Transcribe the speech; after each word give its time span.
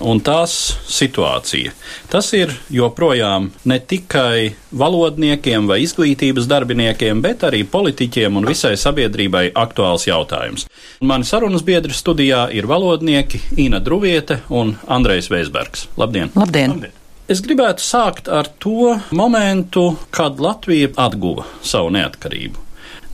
un 0.00 0.20
tās 0.24 0.54
situācija. 0.90 1.72
Tas 2.10 2.32
ir 2.36 2.52
joprojām 2.72 3.50
ne 3.64 3.78
tikai 3.80 4.52
valodniekiem 4.72 5.68
vai 5.70 5.80
izglītības 5.84 6.48
darbiniekiem, 6.50 7.22
bet 7.24 7.44
arī 7.48 7.64
politiķiem 7.64 8.40
un 8.40 8.48
visai 8.48 8.76
sabiedrībai 8.80 9.50
aktuāls 9.54 10.06
jautājums. 10.08 10.66
Mani 11.00 11.28
sarunas 11.28 11.64
biedri 11.66 11.96
studijā 11.96 12.46
ir 12.52 12.68
valodnieki 12.70 13.42
Ina 13.66 13.80
Druviete 13.80 14.42
un 14.48 14.76
Andrejs 14.88 15.30
Veisbergs. 15.32 15.88
Labdien! 15.96 16.32
Labdien! 16.36 16.76
Labdien. 16.76 16.96
Es 17.30 17.38
gribētu 17.46 17.84
sākt 17.86 18.26
ar 18.26 18.48
to 18.58 18.96
momentu, 19.14 19.92
kad 20.10 20.40
Latvija 20.42 20.88
atguva 20.98 21.44
savu 21.62 21.92
neatkarību. 21.94 22.58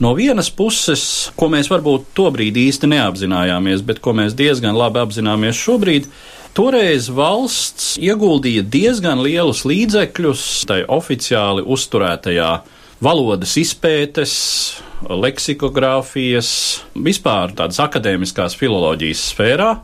No 0.01 0.15
vienas 0.17 0.49
puses, 0.53 1.03
ko 1.37 1.51
mēs 1.53 1.69
varbūt 1.69 2.11
tobrīd 2.17 2.57
īsti 2.57 2.89
neapzinājāmies, 2.89 3.83
bet 3.85 4.01
ko 4.01 4.15
mēs 4.17 4.33
diezgan 4.37 4.77
labi 4.77 5.01
apzināmies 5.01 5.57
šobrīd, 5.57 6.09
toreiz 6.57 7.11
valsts 7.13 7.95
ieguldīja 8.01 8.63
diezgan 8.65 9.21
lielus 9.21 9.61
līdzekļus 9.67 10.43
tai 10.69 10.81
oficiāli 10.89 11.61
uzturētajā 11.61 12.49
valodas 13.03 13.53
izpētes, 13.61 14.31
leksikogrāfijas, 15.05 16.49
vispār 17.05 17.53
tādas 17.59 17.77
akadēmiskās 17.83 18.57
filoloģijas 18.57 19.21
sfērā. 19.33 19.75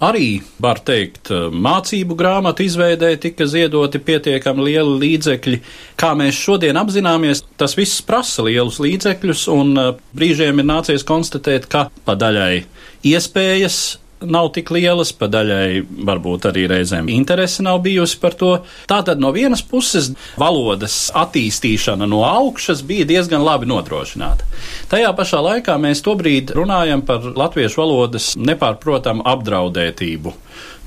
Arī, 0.00 0.38
var 0.62 0.78
teikt, 0.80 1.28
mācību 1.52 2.14
grāmatu 2.16 2.64
izveidē 2.64 3.10
tika 3.20 3.44
ziedoti 3.50 4.00
pietiekami 4.00 4.70
lieli 4.70 4.94
līdzekļi. 5.02 5.58
Kā 6.00 6.14
mēs 6.16 6.38
šodien 6.40 6.78
apzināmies, 6.80 7.42
tas 7.60 7.74
viss 7.76 8.00
prasa 8.06 8.46
lielus 8.46 8.78
līdzekļus, 8.80 9.42
un 9.52 9.74
brīžiem 10.16 10.62
ir 10.62 10.70
nācies 10.70 11.04
konstatēt, 11.04 11.68
ka 11.68 11.90
pa 12.06 12.16
daļai 12.16 12.62
iespējas 13.10 13.82
nav 14.20 14.50
tik 14.54 14.70
lielas, 14.74 15.12
pa 15.16 15.28
daļai 15.30 15.82
varbūt 16.06 16.48
arī 16.50 16.66
reizēm 16.70 17.08
interese 17.12 17.64
nav 17.64 17.80
bijusi 17.84 18.18
par 18.20 18.36
to. 18.38 18.50
Tātad 18.90 19.20
no 19.22 19.32
vienas 19.34 19.62
puses 19.66 20.10
valodas 20.40 21.08
attīstīšana 21.16 22.08
no 22.10 22.22
augšas 22.26 22.84
bija 22.86 23.08
diezgan 23.08 23.44
labi 23.44 23.70
nodrošināta. 23.70 24.48
Tajā 24.92 25.12
pašā 25.16 25.40
laikā 25.46 25.78
mēs 25.80 26.04
tobrīd 26.06 26.52
runājam 26.56 27.04
par 27.06 27.24
latviešu 27.36 27.82
valodas 27.82 28.34
nepārprotamu 28.40 29.24
apdraudētību. 29.30 30.34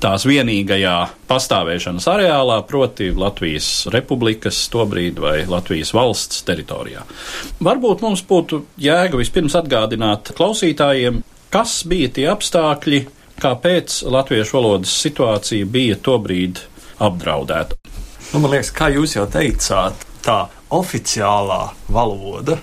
Tās 0.04 0.26
vienīgajā 0.28 0.94
pastāvēšanas 1.30 2.06
areālā, 2.12 2.58
proti 2.68 3.08
Latvijas 3.16 3.86
republikas 3.94 4.58
tobrīd 4.72 5.20
vai 5.22 5.36
Latvijas 5.48 5.94
valsts 5.96 6.42
teritorijā. 6.44 7.06
Varbūt 7.64 8.04
mums 8.04 8.24
būtu 8.28 8.64
jēga 8.84 9.16
vispirms 9.16 9.56
atgādināt 9.56 10.34
klausītājiem, 10.36 11.22
kas 11.54 11.78
bija 11.88 12.10
tie 12.18 12.26
apstākļi, 12.28 13.00
kāpēc 13.42 14.02
latviešu 14.10 14.58
valodas 14.58 14.94
situācija 15.04 15.66
bija 15.66 15.98
tobrīd 16.00 16.62
apdraudēta. 17.02 17.78
Nu, 18.32 18.40
man 18.42 18.54
liekas, 18.54 18.72
kā 18.74 18.90
jūs 18.94 19.16
jau 19.16 19.26
teicāt, 19.30 20.06
tā 20.24 20.44
oficiālā 20.74 21.68
valoda 21.92 22.58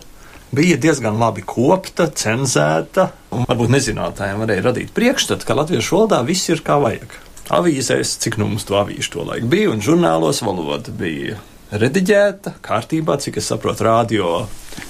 bija 0.52 0.78
diezgan 0.82 1.20
labi 1.20 1.44
kopta, 1.48 2.09
cenzēta, 2.12 3.12
un 3.32 3.46
varbūt 3.48 3.72
nezinātājiem 3.72 4.42
varēja 4.44 4.66
radīt 4.68 4.96
priekšstatu, 4.96 5.48
ka 5.48 5.56
latviešu 5.62 5.96
valodā 5.96 6.20
viss 6.28 6.52
ir 6.52 6.64
kā 6.66 6.76
vajag. 6.82 7.16
Avīzēs, 7.52 8.18
cik 8.24 8.38
nu 8.40 8.48
mums 8.52 8.68
to 8.68 8.78
avīžu 8.80 9.16
to 9.16 9.24
laiku 9.28 9.48
bija, 9.52 9.72
un 9.72 9.84
žurnālos 9.84 10.44
valoda 10.44 10.92
bija 10.96 11.40
rediģēta, 11.72 12.58
kārtībā, 12.64 13.16
cik 13.22 13.40
es 13.40 13.48
saprotu, 13.52 13.86
radio 13.88 14.32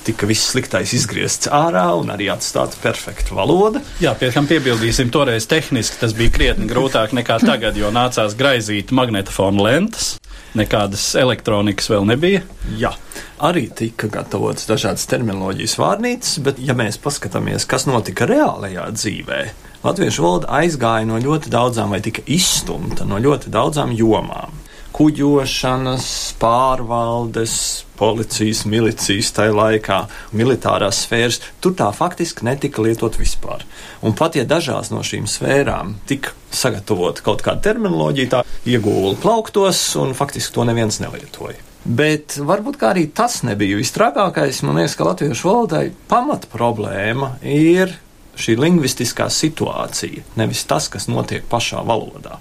tika 0.05 0.25
viss 0.29 0.51
sliktais 0.51 0.93
izgriezts 0.97 1.49
ārā 1.53 1.85
un 1.97 2.09
arī 2.13 2.29
atstāta 2.33 2.77
perfekta 2.81 3.35
valoda. 3.37 3.81
Jā, 4.01 4.13
pie 4.17 4.31
tam 4.33 4.47
piebildīsim, 4.49 5.11
toreiz 5.13 5.47
tehniski 5.49 5.99
tas 6.01 6.15
bija 6.17 6.33
krietni 6.33 6.69
grūtāk 6.69 7.13
nekā 7.17 7.37
tagad, 7.43 7.77
jo 7.77 7.91
nācās 7.93 8.35
graizīt 8.37 8.93
magnetofonu 8.95 9.65
lentes. 9.67 10.15
Nekādas 10.57 11.13
elektronikas 11.15 11.87
vēl 11.91 12.07
nebija. 12.09 12.41
Jā, 12.79 12.91
arī 13.39 13.69
tika 13.71 14.09
gatavotas 14.11 14.67
dažādas 14.67 15.05
terminoloģijas 15.11 15.77
vārnīcas, 15.79 16.39
bet, 16.43 16.59
ja 16.59 16.75
mēs 16.77 16.99
paskatāmies, 17.01 17.67
kas 17.69 17.87
notika 17.87 18.27
reālajā 18.27 18.89
dzīvē, 18.97 19.43
latviešu 19.85 20.25
valoda 20.25 20.51
aizgāja 20.59 21.07
no 21.07 21.21
ļoti 21.23 21.53
daudzām, 21.53 21.95
vai 21.95 22.01
tika 22.03 22.25
izstumta 22.27 23.07
no 23.07 23.21
ļoti 23.21 23.53
daudzām 23.53 23.95
jomām 23.95 24.60
kuģošanas, 24.95 26.05
pārvaldes, 26.41 27.55
policijas, 27.99 28.63
milicijas 28.69 29.31
tajā 29.35 29.53
laikā, 29.55 29.99
militārās 30.37 31.03
sfēras, 31.05 31.39
tur 31.63 31.75
tā 31.79 31.89
faktiski 31.95 32.45
netika 32.47 32.83
lietot 32.83 33.17
vispār. 33.19 33.65
Un 34.05 34.15
pat 34.17 34.37
ja 34.39 34.45
dažās 34.47 34.91
no 34.93 35.03
šīm 35.05 35.27
sfērām 35.29 35.95
tika 36.09 36.35
sagatavota 36.51 37.23
kaut 37.25 37.43
kāda 37.45 37.63
terminoloģija, 37.69 38.31
tā 38.33 38.43
iegūla 38.67 39.15
plauktos, 39.21 39.83
un 40.01 40.15
faktiski 40.17 40.55
to 40.55 40.67
neviens 40.67 40.99
nelietoja. 41.03 41.59
Bet 41.81 42.37
varbūt 42.37 42.83
arī 42.85 43.07
tas 43.09 43.39
nebija 43.47 43.79
visstrakākais. 43.79 44.61
Man 44.67 44.77
liekas, 44.77 44.93
ka 44.99 45.07
latviešu 45.07 45.47
valodai 45.49 45.87
pamat 46.11 46.45
problēma 46.51 47.33
ir 47.41 47.97
šī 48.37 48.55
lingvistiskā 48.59 49.31
situācija, 49.33 50.27
nevis 50.37 50.63
tas, 50.69 50.91
kas 50.93 51.09
notiek 51.09 51.47
pašā 51.49 51.81
valodā 51.85 52.37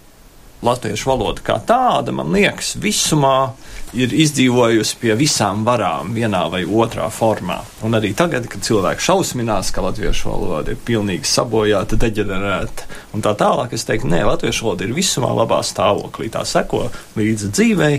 latviešu 0.64 1.08
valoda 1.08 1.42
kā 1.44 1.56
tāda, 1.66 2.12
man 2.14 2.32
liekas, 2.34 2.74
visumā 2.80 3.52
ir 3.96 4.12
izdzīvojusi 4.14 4.98
pie 5.00 5.14
visām 5.18 5.64
varām, 5.66 6.12
vienā 6.14 6.42
vai 6.52 6.62
otrā 6.64 7.08
formā. 7.12 7.58
Un 7.86 7.96
arī 7.98 8.12
tagad, 8.16 8.46
kad 8.50 8.64
cilvēki 8.66 9.06
šausminās, 9.06 9.72
ka 9.74 9.84
latviešu 9.88 10.28
valoda 10.30 10.74
ir 10.74 10.82
pilnīgi 10.86 11.28
sabojāta, 11.28 11.98
deģenerēta 12.00 12.90
un 13.16 13.24
tā 13.24 13.34
tālāk, 13.38 13.74
es 13.74 13.86
teiktu, 13.88 14.10
nē, 14.12 14.22
latviešu 14.28 14.68
valoda 14.68 14.86
ir 14.86 14.94
visumā 14.96 15.32
labā 15.40 15.62
stāvoklī, 15.66 16.30
tā 16.32 16.44
seko 16.46 16.86
līdzi 17.18 17.50
dzīvei. 17.56 17.96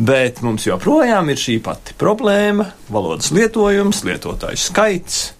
Bet 0.00 0.40
mums 0.40 0.64
joprojām 0.64 1.28
ir 1.28 1.36
šī 1.36 1.58
pati 1.60 1.92
problēma- 2.00 2.70
valodas 2.94 3.28
lietojums, 3.36 4.00
lietotāju 4.08 4.56
skaits, 4.56 5.32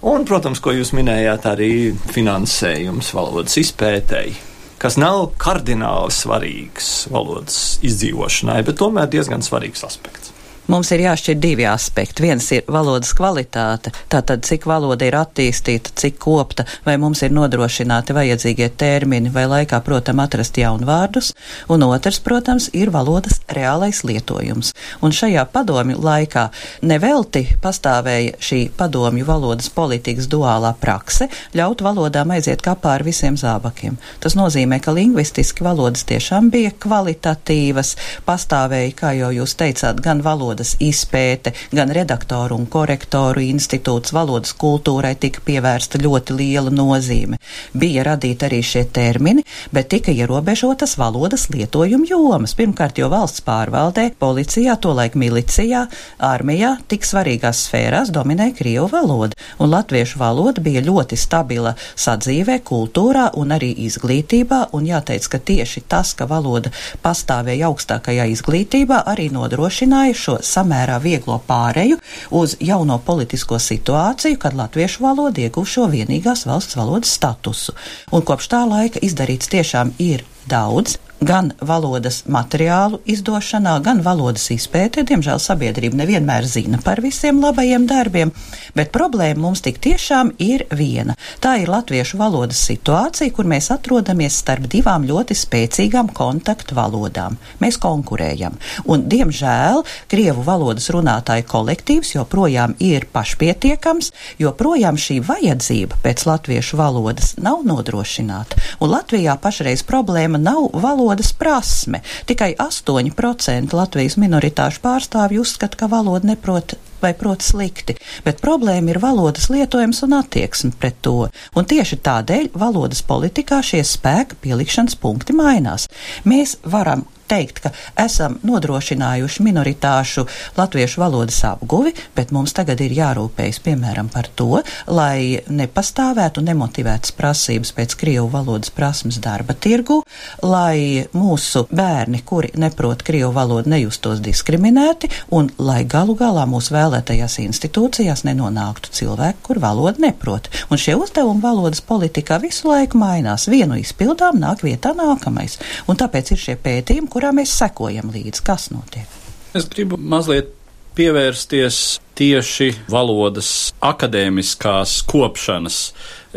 un, 0.00 0.24
protams, 0.24 0.60
ko 0.64 0.72
jūs 0.72 0.94
minējāt, 0.96 1.44
arī 1.44 1.92
finansējums 2.16 3.12
valodas 3.12 3.60
izpētēji 3.60 4.55
kas 4.82 4.98
nav 5.00 5.30
kardināli 5.40 6.14
svarīgs 6.14 6.90
valodas 7.12 7.78
izdzīvošanai, 7.86 8.62
bet 8.66 8.80
tomēr 8.80 9.10
diezgan 9.12 9.44
svarīgs 9.44 9.86
aspekts. 9.88 10.35
Mums 10.66 10.88
ir 10.90 11.04
jāšķir 11.04 11.36
divi 11.38 11.62
aspekti. 11.70 12.24
Viens 12.24 12.42
ir 12.50 12.64
valodas 12.66 13.12
kvalitāte, 13.14 13.92
tātad 14.10 14.42
cik 14.42 14.64
valoda 14.66 15.06
ir 15.06 15.14
attīstīta, 15.14 15.92
cik 15.94 16.16
kopta, 16.18 16.64
vai 16.82 16.96
mums 16.98 17.20
ir 17.22 17.30
nodrošināti 17.36 18.16
vajadzīgie 18.16 18.66
termini, 18.74 19.30
vai 19.30 19.44
laikā, 19.46 19.78
protams, 19.86 20.24
atrast 20.26 20.58
jaunu 20.58 20.88
vārdus, 20.88 21.28
un 21.70 21.84
otrs, 21.86 22.18
protams, 22.24 22.66
ir 22.74 22.90
valodas 22.90 23.38
reālais 23.46 24.00
lietojums. 24.02 24.72
Un 25.06 25.14
šajā 25.14 25.44
padomju 25.52 26.00
laikā 26.02 26.48
nevelti 26.82 27.44
pastāvēja 27.62 28.34
šī 28.42 28.60
padomju 28.74 29.28
valodas 29.28 29.70
politikas 29.70 30.26
duālā 30.32 30.74
prakse, 30.82 31.30
ļaut 31.54 31.86
valodām 31.86 32.34
aiziet 32.34 32.66
kapā 32.66 32.96
ar 32.96 33.06
visiem 33.06 33.38
zābakiem. 33.38 34.00
Tas 34.18 34.34
nozīmē, 34.34 34.80
ka 34.82 34.96
lingvistiski 34.98 35.62
valodas 35.62 36.02
tiešām 36.10 36.50
bija 36.50 36.74
kvalitatīvas, 36.74 37.94
pastāvēja, 38.26 38.98
kā 38.98 39.14
jau 39.20 39.30
jūs 39.38 39.54
teicāt, 39.62 40.02
gan 40.02 40.26
valodas 40.26 40.55
valodas 40.56 40.76
izpēte, 40.80 41.52
gan 41.70 41.90
redaktoru 41.92 42.56
un 42.56 42.66
korektoru 42.66 43.42
institūts 43.44 44.14
valodas 44.16 44.54
kultūrai 44.56 45.14
tika 45.20 45.42
pievērsta 45.44 45.98
ļoti 46.00 46.32
liela 46.32 46.70
nozīme. 46.70 47.36
Bija 47.74 48.04
radīti 48.06 48.46
arī 48.46 48.62
šie 48.64 48.86
termini, 48.88 49.44
bet 49.70 49.90
tika 49.92 50.10
ierobežotas 50.10 50.96
valodas 50.96 51.50
lietojuma 51.50 52.06
jomas. 52.08 52.54
Pirmkārt, 52.56 52.96
jo 52.98 53.10
valsts 53.12 53.44
pārvaldē, 53.44 54.14
policijā, 54.18 54.78
tolaik 54.80 55.14
milicijā, 55.14 55.86
armijā 56.18 56.78
tik 56.88 57.04
svarīgās 57.04 57.66
sfērās 57.66 58.08
dominēja 58.10 58.56
Krievu 58.56 58.88
valoda, 58.88 59.36
un 59.58 59.70
latviešu 59.70 60.18
valoda 60.18 60.64
bija 60.64 60.80
ļoti 60.80 61.20
stabila 61.20 61.74
sadzīvē, 61.96 62.62
kultūrā 62.64 63.28
un 63.36 63.52
arī 63.52 63.74
izglītībā, 63.84 64.70
un 64.72 64.88
jāteic, 64.88 65.28
ka 65.28 65.38
tieši 65.38 65.84
tas, 65.84 66.14
ka 66.16 66.24
valoda 66.24 66.72
pastāvēja 67.04 67.68
augstākajā 67.68 68.30
izglītībā, 68.32 69.04
arī 69.04 69.28
nodrošināja 69.36 70.16
šo 70.16 70.40
samērā 70.46 70.98
vieglo 71.02 71.38
pāreju 71.46 71.98
uz 72.30 72.56
jauno 72.60 72.98
politisko 72.98 73.58
situāciju, 73.62 74.38
kad 74.42 74.56
latviešu 74.58 75.04
valoda 75.04 75.42
ieguva 75.44 75.90
vienīgās 75.92 76.46
valsts 76.46 76.78
valodas 76.78 77.14
statusu. 77.18 77.74
Un 78.12 78.24
kopš 78.26 78.52
tā 78.52 78.62
laika 78.68 79.02
izdarīts 79.02 79.50
tiešām 79.52 79.94
ir 79.98 80.24
daudz, 80.48 80.98
gan 81.20 81.52
valodas 81.60 82.22
materiālu 82.28 83.00
izdošanā, 83.08 83.78
gan 83.84 84.02
valodas 84.04 84.50
izpētē. 84.52 85.04
Diemžēl 85.08 85.40
sabiedrība 85.40 85.96
nevienmēr 86.02 86.44
zina 86.44 86.78
par 86.84 87.00
visiem 87.00 87.40
labajiem 87.40 87.86
darbiem, 87.88 88.32
bet 88.76 88.92
problēma 88.92 89.46
mums 89.46 89.62
tik 89.64 89.80
tiešām 89.80 90.34
ir 90.42 90.66
viena. 90.76 91.16
Tā 91.40 91.56
ir 91.62 91.72
latviešu 91.72 92.20
valodas 92.20 92.60
situācija, 92.68 93.32
kur 93.32 93.48
mēs 93.48 93.70
atrodamies 93.72 94.36
starp 94.42 94.68
divām 94.72 95.06
ļoti 95.08 95.36
spēcīgām 95.36 96.12
kontaktu 96.16 96.76
valodām. 96.76 97.38
Mēs 97.64 97.80
konkurējam, 97.80 98.58
un 98.84 99.06
diemžēl 99.08 99.84
Krievu 100.12 100.44
valodas 100.44 100.90
runātāju 100.92 101.48
kolektīvs 101.48 102.12
joprojām 102.16 102.76
ir 102.82 103.08
pašpietiekams, 103.12 104.12
joprojām 104.42 105.00
šī 105.00 105.22
vajadzība 105.24 106.02
pēc 106.04 106.26
latviešu 106.28 106.76
valodas 106.76 107.34
nav 107.40 107.64
nodrošināta, 107.64 108.60
un 108.80 108.92
Latvijā 108.92 109.36
pašreiz 109.40 109.82
problēma 109.86 110.40
nav 110.40 110.68
valoda 110.76 111.05
valodas 111.06 111.32
prasme. 111.32 112.00
Tikai 112.26 112.56
8% 112.58 113.74
Latvijas 113.78 114.16
minoritāšu 114.18 114.82
pārstāvju 114.82 115.44
uzskata, 115.44 115.78
ka 115.78 115.86
valoda 115.86 116.26
neprot 116.26 116.74
vai 116.98 117.12
prot 117.14 117.44
slikti, 117.46 117.94
bet 118.26 118.40
problēma 118.42 118.90
ir 118.90 118.98
valodas 118.98 119.46
lietojums 119.52 120.02
un 120.02 120.16
attieksme 120.18 120.72
pret 120.80 120.98
to. 121.06 121.28
Un 121.54 121.68
tieši 121.68 122.00
tādēļ 122.02 122.50
valodas 122.58 123.04
politikā 123.06 123.60
šie 123.62 123.84
spēka 123.86 124.40
pielikšanas 124.42 124.98
punkti 124.98 125.36
mainās. 125.36 125.86
Mēs 126.26 126.56
varam 126.66 127.06
teikt, 127.28 127.62
ka 127.64 127.72
esam 128.06 128.38
nodrošinājuši 128.46 129.44
minoritāšu 129.46 130.26
latviešu 130.56 131.00
valodas 131.02 131.42
apguvi, 131.46 131.94
bet 132.16 132.32
mums 132.34 132.54
tagad 132.56 132.80
ir 132.84 132.94
jārūpējas 132.96 133.60
piemēram 133.66 134.10
par 134.12 134.28
to, 134.38 134.62
lai 134.86 135.42
nepastāvētu 135.48 136.44
nemotivētas 136.46 137.14
prasības 137.16 137.72
pēc 137.76 137.96
krievu 137.98 138.28
valodas 138.32 138.72
prasmes 138.74 139.18
darba 139.22 139.56
tirgu, 139.58 140.00
lai 140.42 141.06
mūsu 141.16 141.66
bērni, 141.70 142.22
kuri 142.26 142.52
neprot 142.60 143.02
krievu 143.06 143.32
valodu, 143.36 143.70
nejustos 143.72 144.22
diskriminēti 144.24 145.10
un 145.36 145.50
lai 145.58 145.82
galu 145.88 146.16
galā 146.18 146.46
mūsu 146.48 146.74
vēlētajās 146.76 147.38
institūcijās 147.44 148.24
nenonāktu 148.28 148.92
cilvēki, 148.96 149.42
kur 149.46 149.60
valodu 149.62 150.04
neprot. 150.06 150.50
Un 150.70 150.80
šie 150.80 150.96
uzdevumi 150.98 151.42
valodas 151.42 151.82
politikā 151.84 152.38
visu 152.42 152.70
laiku 152.70 152.98
mainās. 153.00 153.48
Vienu 153.50 153.78
izpildām 153.80 154.38
nāk 154.40 154.64
vietā 154.66 154.92
nākamais. 154.96 155.58
Un 155.90 155.98
tāpēc 155.98 156.32
ir 156.34 156.42
šie 156.42 156.56
pētījumi, 156.62 157.10
kurā 157.16 157.32
mēs 157.32 157.56
sekojam 157.56 158.12
līdzi, 158.12 158.44
kas 158.44 158.68
notiek. 158.74 159.08
Es 159.56 159.64
gribu 159.72 159.96
mazliet 159.96 160.52
pievērsties 160.96 161.98
tieši 162.16 162.70
valodas 162.92 163.72
akadēmiskās 163.84 164.98
kopšanas 165.08 165.78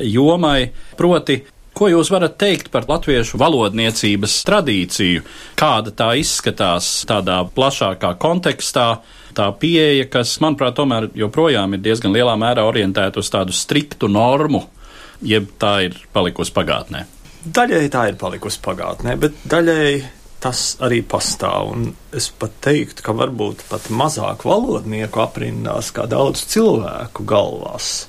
jomai, 0.07 0.71
proti, 0.99 1.41
ko 1.75 1.87
jūs 1.91 2.11
varat 2.11 2.35
teikt 2.39 2.71
par 2.71 2.87
latviešu 2.87 3.39
valodniecības 3.39 4.35
tradīciju, 4.47 5.23
kāda 5.59 5.93
tā 5.95 6.09
izskatās 6.19 6.89
tādā 7.07 7.41
plašākā 7.55 8.13
kontekstā, 8.19 8.87
tā 9.35 9.47
pieeja, 9.59 10.07
kas, 10.11 10.37
manuprāt, 10.43 10.75
tomēr 10.79 11.09
joprojām 11.15 11.75
ir 11.75 11.83
diezgan 11.85 12.15
lielā 12.15 12.35
mērā 12.39 12.67
orientēta 12.67 13.23
uz 13.23 13.31
tādu 13.31 13.55
striktu 13.55 14.11
normu, 14.11 14.65
jeb 15.23 15.51
tā 15.59 15.75
ir 15.87 15.99
palikusi 16.15 16.55
pagātnē. 16.55 17.05
Daļai 17.39 17.85
tā 17.91 18.09
ir 18.11 18.19
palikusi 18.19 18.59
pagātnē, 18.63 19.15
bet 19.19 19.43
daļai 19.47 20.18
tas 20.43 20.77
arī 20.83 21.01
pastāv. 21.05 21.73
Un 21.73 21.89
es 22.15 22.29
pat 22.31 22.55
teiktu, 22.65 23.03
ka 23.05 23.15
varbūt 23.15 23.65
pat 23.69 23.89
mazāk 23.91 24.45
valodnieku 24.47 25.23
aprindās 25.23 25.91
kā 25.95 26.07
daudz 26.09 26.45
cilvēku 26.51 27.25
galvās. 27.29 28.07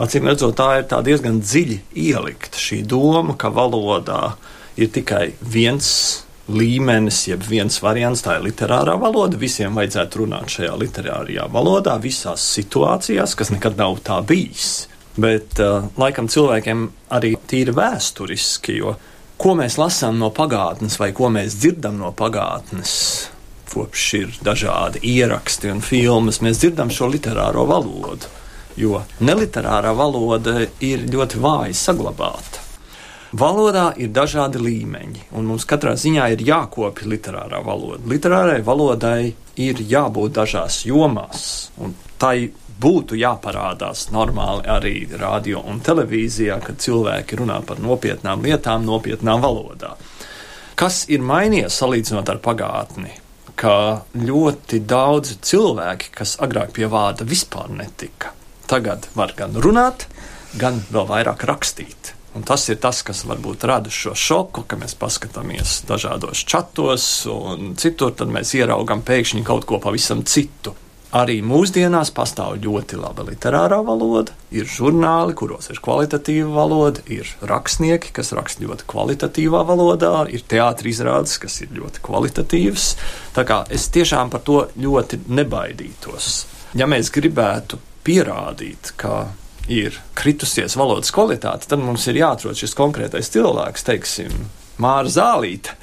Acīm 0.00 0.26
redzot, 0.26 0.56
tā 0.58 0.80
ir 0.80 0.88
tā 0.90 0.98
diezgan 1.06 1.38
dziļi 1.38 1.78
ielikta 2.08 2.58
šī 2.58 2.80
doma, 2.90 3.36
ka 3.38 3.52
valodā 3.54 4.34
ir 4.74 4.90
tikai 4.90 5.28
viens 5.38 6.24
līmenis, 6.50 7.20
jeb 7.30 7.44
viens 7.46 7.76
variants, 7.80 8.24
tā 8.24 8.38
ir 8.38 8.48
literārā 8.48 8.96
valoda. 9.00 9.38
Visiem 9.40 9.76
vajadzētu 9.78 10.24
runāt 10.24 10.50
šajā 10.56 10.74
literārajā 10.80 11.46
valodā, 11.52 11.94
visās 12.02 12.44
situācijās, 12.56 13.36
kas 13.38 13.52
nekad 13.54 13.78
nav 13.80 14.00
tā 14.04 14.18
bijis. 14.26 14.88
Bet 15.14 15.60
uh, 15.62 15.86
laikam 16.00 16.26
cilvēkiem 16.28 16.88
arī 17.14 17.36
tīri 17.46 17.72
vēsturiski, 17.76 18.80
jo 18.80 18.96
ko 19.38 19.54
mēs 19.58 19.78
lasām 19.80 20.18
no 20.20 20.30
pagātnes 20.34 20.98
vai 21.00 21.12
ko 21.16 21.30
mēs 21.32 21.58
dzirdam 21.60 21.98
no 22.00 22.12
pagātnes. 22.16 22.94
Kopš 23.74 24.02
ir 24.20 24.34
dažādi 24.46 25.00
ieraksti 25.10 25.72
un 25.72 25.80
filmas, 25.82 26.38
mēs 26.44 26.60
dzirdam 26.62 26.92
šo 26.94 27.08
literāro 27.10 27.64
valodu, 27.66 28.28
jo 28.78 29.00
neliterārā 29.18 29.90
valoda 29.98 30.60
ir 30.84 31.08
ļoti 31.10 31.40
vāji 31.42 31.74
saglabāta. 31.78 32.62
Valodā 33.34 33.88
ir 33.98 34.12
dažādi 34.14 34.60
līmeņi, 34.62 35.24
un 35.34 35.48
mums 35.50 35.64
katrā 35.66 35.96
ziņā 35.98 36.28
ir 36.36 36.44
jākopja 36.46 37.08
literārā 37.10 37.58
valoda. 37.66 38.04
Literārai 38.06 38.60
valodai 38.62 39.32
ir 39.58 39.80
jābūt 39.90 40.36
dažās 40.36 40.84
jomās, 40.86 41.72
un 41.82 41.96
tai 42.22 42.52
būtu 42.80 43.18
jāparādās 43.18 44.08
normāli 44.14 44.66
arī 44.70 44.94
radio 45.20 45.62
un 45.68 45.80
televīzijā, 45.84 46.58
kad 46.64 46.80
cilvēki 46.82 47.38
runā 47.40 47.60
par 47.66 47.82
nopietnām 47.82 48.42
lietām, 48.44 48.86
nopietnā 48.86 49.36
valodā. 49.42 49.94
Kas 50.74 51.04
ir 51.12 51.22
mainījies 51.22 51.76
salīdzinot 51.78 52.32
ar 52.32 52.40
pagātni? 52.42 53.14
Ka 53.54 54.02
ļoti 54.18 54.80
daudzi 54.82 55.38
cilvēki, 55.46 56.10
kas 56.16 56.34
agrāk 56.42 56.72
pie 56.74 56.88
vārda 56.90 57.26
vispār 57.28 57.70
netika, 57.70 58.32
tagad 58.66 59.06
var 59.14 59.36
gan 59.38 59.54
runāt, 59.54 60.08
gan 60.58 60.82
vēl 60.90 61.06
vairāk 61.12 61.46
rakstīt. 61.46 62.14
Un 62.34 62.42
tas 62.42 62.64
ir 62.66 62.80
tas, 62.82 63.04
kas 63.06 63.22
varbūt 63.30 63.62
rada 63.70 63.92
šo 63.94 64.16
šoku, 64.18 64.64
ka 64.66 64.74
mēs 64.80 64.96
paskatāmies 64.98 65.84
dažādos 65.86 66.42
čatos 66.42 67.04
un 67.30 67.76
citur, 67.78 68.10
tad 68.18 68.32
mēs 68.34 68.56
ieraugam 68.58 69.04
pēkšņi 69.06 69.44
kaut 69.46 69.68
ko 69.70 69.78
pavisam 69.78 70.24
citu. 70.26 70.74
Arī 71.14 71.36
mūsdienās 71.46 72.08
pastāv 72.10 72.56
ļoti 72.64 72.96
laba 72.98 73.22
literārā 73.28 73.76
valoda, 73.86 74.32
ir 74.50 74.66
žurnāli, 74.66 75.36
kuros 75.38 75.70
ir 75.70 75.78
kvalitatīva 75.84 76.48
valoda, 76.56 77.04
ir 77.06 77.30
rakstnieki, 77.46 78.10
kas 78.16 78.32
raksta 78.34 78.64
ļoti 78.66 78.88
kvalitatīvā 78.90 79.60
valodā, 79.68 80.24
ir 80.34 80.42
teātris 80.50 80.98
izrādes, 80.98 81.36
kas 81.38 81.60
ir 81.62 81.70
ļoti 81.76 82.02
kvalitatīvs. 82.02 82.88
Tā 83.36 83.46
kā 83.46 83.60
es 83.70 83.86
tiešām 83.94 84.34
par 84.34 84.42
to 84.42 84.64
ļoti 84.74 85.22
nebaidītos. 85.30 86.34
Ja 86.74 86.90
mēs 86.90 87.14
gribētu 87.14 87.78
pierādīt, 88.02 88.96
ka 88.98 89.28
ir 89.70 89.94
kritusies 90.18 90.74
valodas 90.74 91.14
kvalitāte, 91.14 91.70
tad 91.70 91.78
mums 91.78 92.10
ir 92.10 92.24
jāatrod 92.24 92.58
šis 92.58 92.74
konkrētais 92.74 93.30
cilvēks, 93.30 93.86
teiksim, 93.86 94.34
Māra 94.82 95.06
Zālīte 95.06 95.78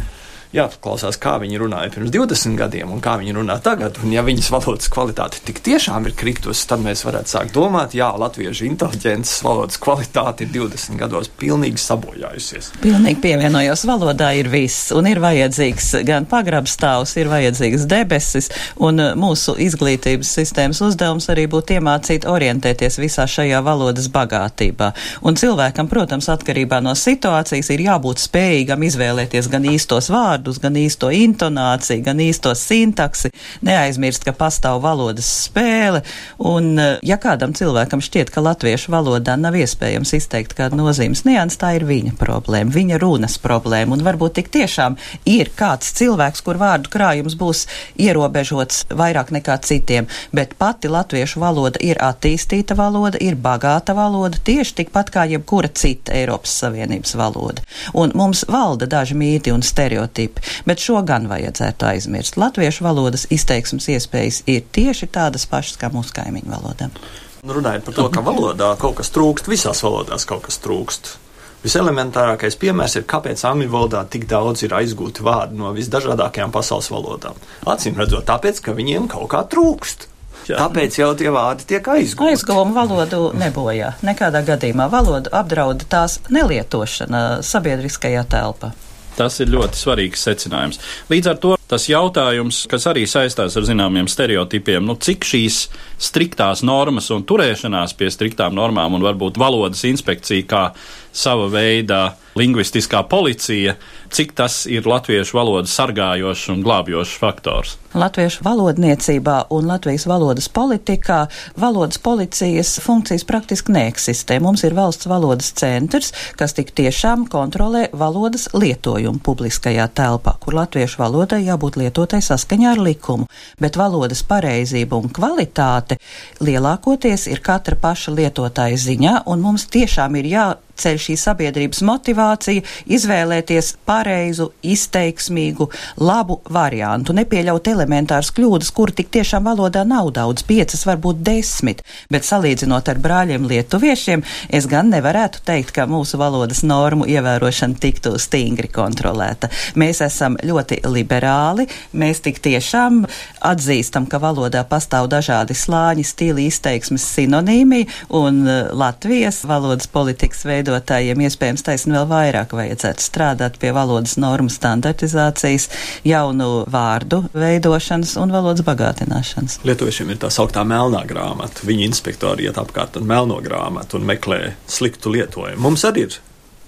jāpaklausās, 0.55 1.17
kā 1.22 1.38
viņi 1.41 1.60
runāja 1.62 1.91
pirms 1.93 2.12
20 2.13 2.58
gadiem 2.60 2.91
un 2.91 3.01
kā 3.03 3.15
viņi 3.22 3.36
runā 3.38 3.58
tagad. 3.63 3.98
Un, 4.03 4.12
ja 4.13 4.24
viņas 4.25 4.50
valodas 4.51 4.89
kvalitāte 4.91 5.39
tik 5.48 5.62
tiešām 5.63 6.10
ir 6.10 6.15
kritusi, 6.17 6.65
tad 6.67 6.84
mēs 6.84 7.05
varētu 7.08 7.31
sākt 7.31 7.55
domāt, 7.55 7.96
jā, 7.96 8.10
latviešu 8.20 8.67
inteliģences 8.67 9.43
valodas 9.46 9.79
kvalitāte 9.81 10.46
ir 10.46 10.51
20 10.55 11.00
gados 11.00 11.31
pilnīgi 11.39 11.79
sabojājusies. 11.81 12.72
Pilnīgi 12.84 13.22
pievienojos, 13.24 13.86
valodā 13.88 14.31
ir 14.39 14.51
viss, 14.51 14.91
un 14.96 15.08
ir 15.10 15.22
vajadzīgs 15.24 15.93
gan 16.08 16.27
pagrabstāvs, 16.29 17.15
ir 17.22 17.31
vajadzīgs 17.31 17.88
debesis, 17.91 18.51
un 18.84 19.00
uh, 19.00 19.13
mūsu 19.20 19.55
izglītības 19.63 20.36
sistēmas 20.41 20.84
uzdevums 20.84 21.29
arī 21.31 21.48
būtu 21.51 21.79
iemācīt 21.79 22.27
orientēties 22.29 23.00
visā 23.01 23.27
šajā 23.29 23.63
valodas 23.63 24.12
bagātībā. 24.12 24.91
Un 25.24 25.39
cilvēkam, 25.39 25.88
protams, 25.91 26.27
atkarībā 26.34 26.81
no 26.84 26.96
situācijas 26.98 27.72
ir 27.72 27.88
jābūt 27.88 28.25
spējīgam 28.27 28.84
izvēlēties 28.88 29.50
gan 29.51 29.65
īstos 29.72 30.12
vārdus, 30.12 30.40
vārdus, 30.41 30.60
gan 30.62 30.75
īsto 30.75 31.10
intonāciju, 31.12 32.03
gan 32.03 32.19
īsto 32.19 32.53
sintaksi, 32.55 33.31
neaizmirst, 33.62 34.24
ka 34.25 34.33
pastāv 34.33 34.81
valodas 34.81 35.27
spēle, 35.48 36.01
un 36.39 36.79
eh, 36.79 37.00
ja 37.03 37.17
kādam 37.17 37.53
cilvēkam 37.53 38.01
šķiet, 38.01 38.31
ka 38.33 38.41
latviešu 38.41 38.91
valodā 38.91 39.38
nav 39.38 39.55
iespējams 39.55 40.13
izteikt 40.17 40.55
kādu 40.57 40.79
nozīmes 40.79 41.25
nians, 41.25 41.57
tā 41.57 41.75
ir 41.77 41.86
viņa 41.86 42.15
problēma, 42.17 42.71
viņa 42.71 43.00
runas 43.01 43.38
problēma, 43.38 43.93
un 43.93 44.03
varbūt 44.03 44.39
tik 44.39 44.50
tiešām 44.51 44.98
ir 45.25 45.51
kāds 45.55 45.93
cilvēks, 45.98 46.41
kur 46.41 46.57
vārdu 46.57 46.89
krājums 46.91 47.38
būs 47.38 47.67
ierobežots 48.01 48.88
vairāk 48.89 49.31
nekā 49.31 49.60
citiem, 49.62 50.10
bet 50.33 50.57
pati 50.57 50.89
latviešu 50.89 51.41
valoda 51.41 51.79
ir 51.81 52.01
attīstīta 52.01 52.75
valoda, 52.77 53.19
ir 53.21 53.38
bagāta 53.38 53.93
valoda, 53.95 54.39
tieši 54.41 54.81
tikpat 54.81 55.13
kā 55.13 55.27
jebkura 55.29 55.69
cita 55.69 56.15
Eiropas 56.17 56.55
Savienības 56.63 57.15
valoda. 57.19 57.62
Un 57.93 58.13
mums 58.17 58.45
valda 58.50 58.88
daži 58.89 59.15
mīti 59.17 59.51
un 59.53 59.63
stereotipi, 59.65 60.30
bet 60.67 60.83
šo 60.83 61.01
gan 61.07 61.27
vajadzētu 61.31 61.89
aizmirst. 61.89 62.38
Latviešu 62.41 62.85
valodas 62.85 63.27
izteiksmes 63.33 63.89
iespējas 63.91 64.43
ir 64.51 64.63
tieši 64.71 65.09
tādas 65.11 65.47
pašas 65.50 65.79
kā 65.81 65.91
mūsu 65.93 66.15
kaimiņu 66.17 66.53
valodām. 66.53 66.95
Runājot 67.41 67.88
par 67.88 67.97
to, 67.97 68.07
ka 68.13 68.21
valodā 68.21 68.69
kaut 68.77 69.00
kas 69.00 69.09
trūkst, 69.15 69.50
visās 69.50 69.81
valodās 69.81 70.27
kaut 70.29 70.45
kas 70.45 70.61
trūkst. 70.61 71.15
Viselementārākais 71.61 72.57
piemērs 72.61 72.95
ir, 72.97 73.03
kāpēc 73.09 73.41
angļu 73.45 73.69
valodā 73.69 74.01
tik 74.09 74.25
daudz 74.29 74.63
ir 74.65 74.73
aizgūti 74.73 75.25
vārdi 75.25 75.59
no 75.59 75.73
visdažādākajām 75.75 76.53
pasaules 76.53 76.89
valodām. 76.89 77.38
Acīm 77.69 77.97
redzot, 78.01 78.25
tāpēc, 78.29 78.63
ka 78.65 78.73
viņiem 78.77 79.05
kaut 79.11 79.29
kā 79.33 79.43
trūkst. 79.50 80.07
Jā. 80.50 80.57
Tāpēc 80.57 80.97
jau 80.97 81.11
tie 81.17 81.29
vārdi 81.33 81.67
tiek 81.69 81.85
aizgūti. 81.93 82.33
Aizgūmu 82.33 82.73
valodu 82.73 83.29
nebojā. 83.38 83.93
Nekādā 84.05 84.41
gadījumā 84.47 84.88
valodu 84.89 85.29
apdrauda 85.38 85.85
tās 85.89 86.17
nelietošana 86.33 87.41
sabiedriskajā 87.45 88.25
telpā. 88.31 88.71
Tas 89.18 89.39
ir 89.44 89.51
ļoti 89.51 89.80
svarīgs 89.80 90.27
secinājums. 90.27 90.82
Līdz 91.12 91.34
ar 91.34 91.41
to 91.44 91.56
tas 91.72 91.88
jautājums, 91.88 92.66
kas 92.72 92.88
arī 92.92 93.06
saistās 93.08 93.56
ar 93.58 93.68
zināmiem 93.68 94.10
stereotipiem, 94.12 94.84
nu, 94.86 94.98
cik 95.00 95.28
šīs 95.28 95.62
striktās 96.01 96.66
normas 96.68 97.08
un 97.16 97.24
turēšanās 97.28 97.96
pie 97.98 98.12
striktām 98.12 98.58
normām 98.58 98.98
un 98.98 99.06
varbūt 99.06 99.40
valodas 99.40 99.86
inspekcija 99.88 100.48
kā 100.50 100.66
sava 101.12 101.48
veida 101.51 102.12
lingvistiskā 102.40 103.01
policija, 103.12 103.75
cik 104.12 104.32
tas 104.36 104.63
ir 104.72 104.88
latviešu 104.88 105.36
valodas 105.36 105.74
sargājošs 105.75 106.48
un 106.54 106.62
glābjošs 106.63 107.18
faktors. 107.20 107.75
Latviešu 107.92 108.46
valodniecībā 108.46 109.50
un 109.51 109.68
Latvijas 109.68 110.06
valodas 110.08 110.48
politikā 110.48 111.25
valodas 111.60 112.00
policijas 112.00 112.78
funkcijas 112.80 113.25
praktiski 113.28 113.75
neeksistē. 113.75 114.40
Mums 114.40 114.63
ir 114.63 114.75
valsts 114.78 115.10
valodas 115.12 115.51
centrs, 115.60 116.13
kas 116.40 116.56
tik 116.56 116.72
tiešām 116.75 117.28
kontrolē 117.32 117.90
valodas 117.92 118.48
lietojumu 118.56 119.20
publiskajā 119.20 119.90
telpā, 119.92 120.38
kur 120.40 120.56
latviešu 120.62 121.04
valodai 121.04 121.44
jābūt 121.44 121.61
lietotai 121.70 122.22
saskaņā 122.25 122.72
ar 122.74 122.82
likumu, 122.82 123.27
bet 123.62 123.77
valodas 123.77 124.24
pareizība 124.27 124.98
un 124.98 125.12
kvalitāte 125.13 126.00
lielākoties 126.41 127.27
ir 127.32 127.44
katra 127.46 127.77
paša 127.77 128.15
lietotāja 128.18 128.80
ziņā, 128.82 129.15
un 129.30 129.46
mums 129.46 129.68
tiešām 129.72 130.18
ir 130.22 130.32
jā 130.32 130.48
jāceļ 130.81 130.97
šī 130.97 131.15
sabiedrības 131.19 131.81
motivācija 131.85 132.63
izvēlēties 132.89 133.75
pareizu, 133.85 134.51
izteiksmīgu, 134.63 135.69
labu 136.01 136.39
variantu, 136.50 137.13
nepieļaut 137.13 137.67
elementāras 137.67 138.31
kļūdas, 138.33 138.71
kur 138.73 138.91
tik 138.91 139.11
tiešām 139.13 139.45
valodā 139.45 139.83
nav 139.85 140.11
daudz, 140.11 140.43
piecas, 140.43 140.85
varbūt 140.85 141.21
desmit, 141.21 141.83
bet 142.09 142.25
salīdzinot 142.25 142.89
ar 142.89 143.00
brāļiem 143.01 143.45
lietuviešiem, 143.47 144.23
es 144.50 144.67
gan 144.67 144.89
nevarētu 144.89 145.43
teikt, 145.45 145.71
ka 145.75 145.85
mūsu 145.85 146.17
valodas 146.17 146.63
normu 146.63 147.05
ievērošana 147.05 147.77
tiktu 147.81 148.17
stingri 148.17 148.71
kontrolēta. 148.71 149.51
Mēs 149.75 150.01
esam 150.01 150.38
ļoti 150.41 150.81
liberāli, 150.89 151.67
mēs 151.93 152.23
tik 152.25 152.41
tiešām 152.41 153.03
atzīstam, 153.51 154.07
ka 154.09 154.21
valodā 154.21 154.63
pastāv 154.65 155.09
dažādi 155.11 155.53
slāņi, 155.57 156.05
stili, 156.07 156.47
izteiksmes 156.50 157.05
sinonīmi, 157.15 157.85
un 158.17 158.43
Latvijas 158.71 159.43
valodas 159.47 159.89
politikas 159.91 160.45
veido 160.47 160.71
veidotājiem 160.72 161.22
iespējams 161.25 161.63
taisni 161.66 161.96
vēl 161.96 162.08
vairāk 162.08 162.54
vajadzētu 162.56 163.04
strādāt 163.04 163.58
pie 163.60 163.72
valodas 163.75 164.16
normu 164.18 164.50
standartizācijas, 164.50 165.68
jaunu 166.08 166.66
vārdu 166.72 167.25
veidošanas 167.34 168.16
un 168.22 168.32
valodas 168.32 168.63
bagātināšanas. 168.66 169.60
Lietuviešiem 169.68 170.13
ir 170.13 170.22
tā 170.22 170.32
sauktā 170.32 170.63
melnā 170.63 171.04
grāmata. 171.08 171.66
Viņi 171.68 171.88
inspektori 171.90 172.48
iet 172.48 172.60
apkārt 172.62 172.98
ar 172.98 173.08
melno 173.08 173.42
grāmatu 173.44 174.00
un 174.00 174.08
meklē 174.08 174.56
sliktu 174.68 175.12
lietojumu. 175.12 175.62
Mums 175.62 175.84
arī 175.88 176.08
ir 176.08 176.18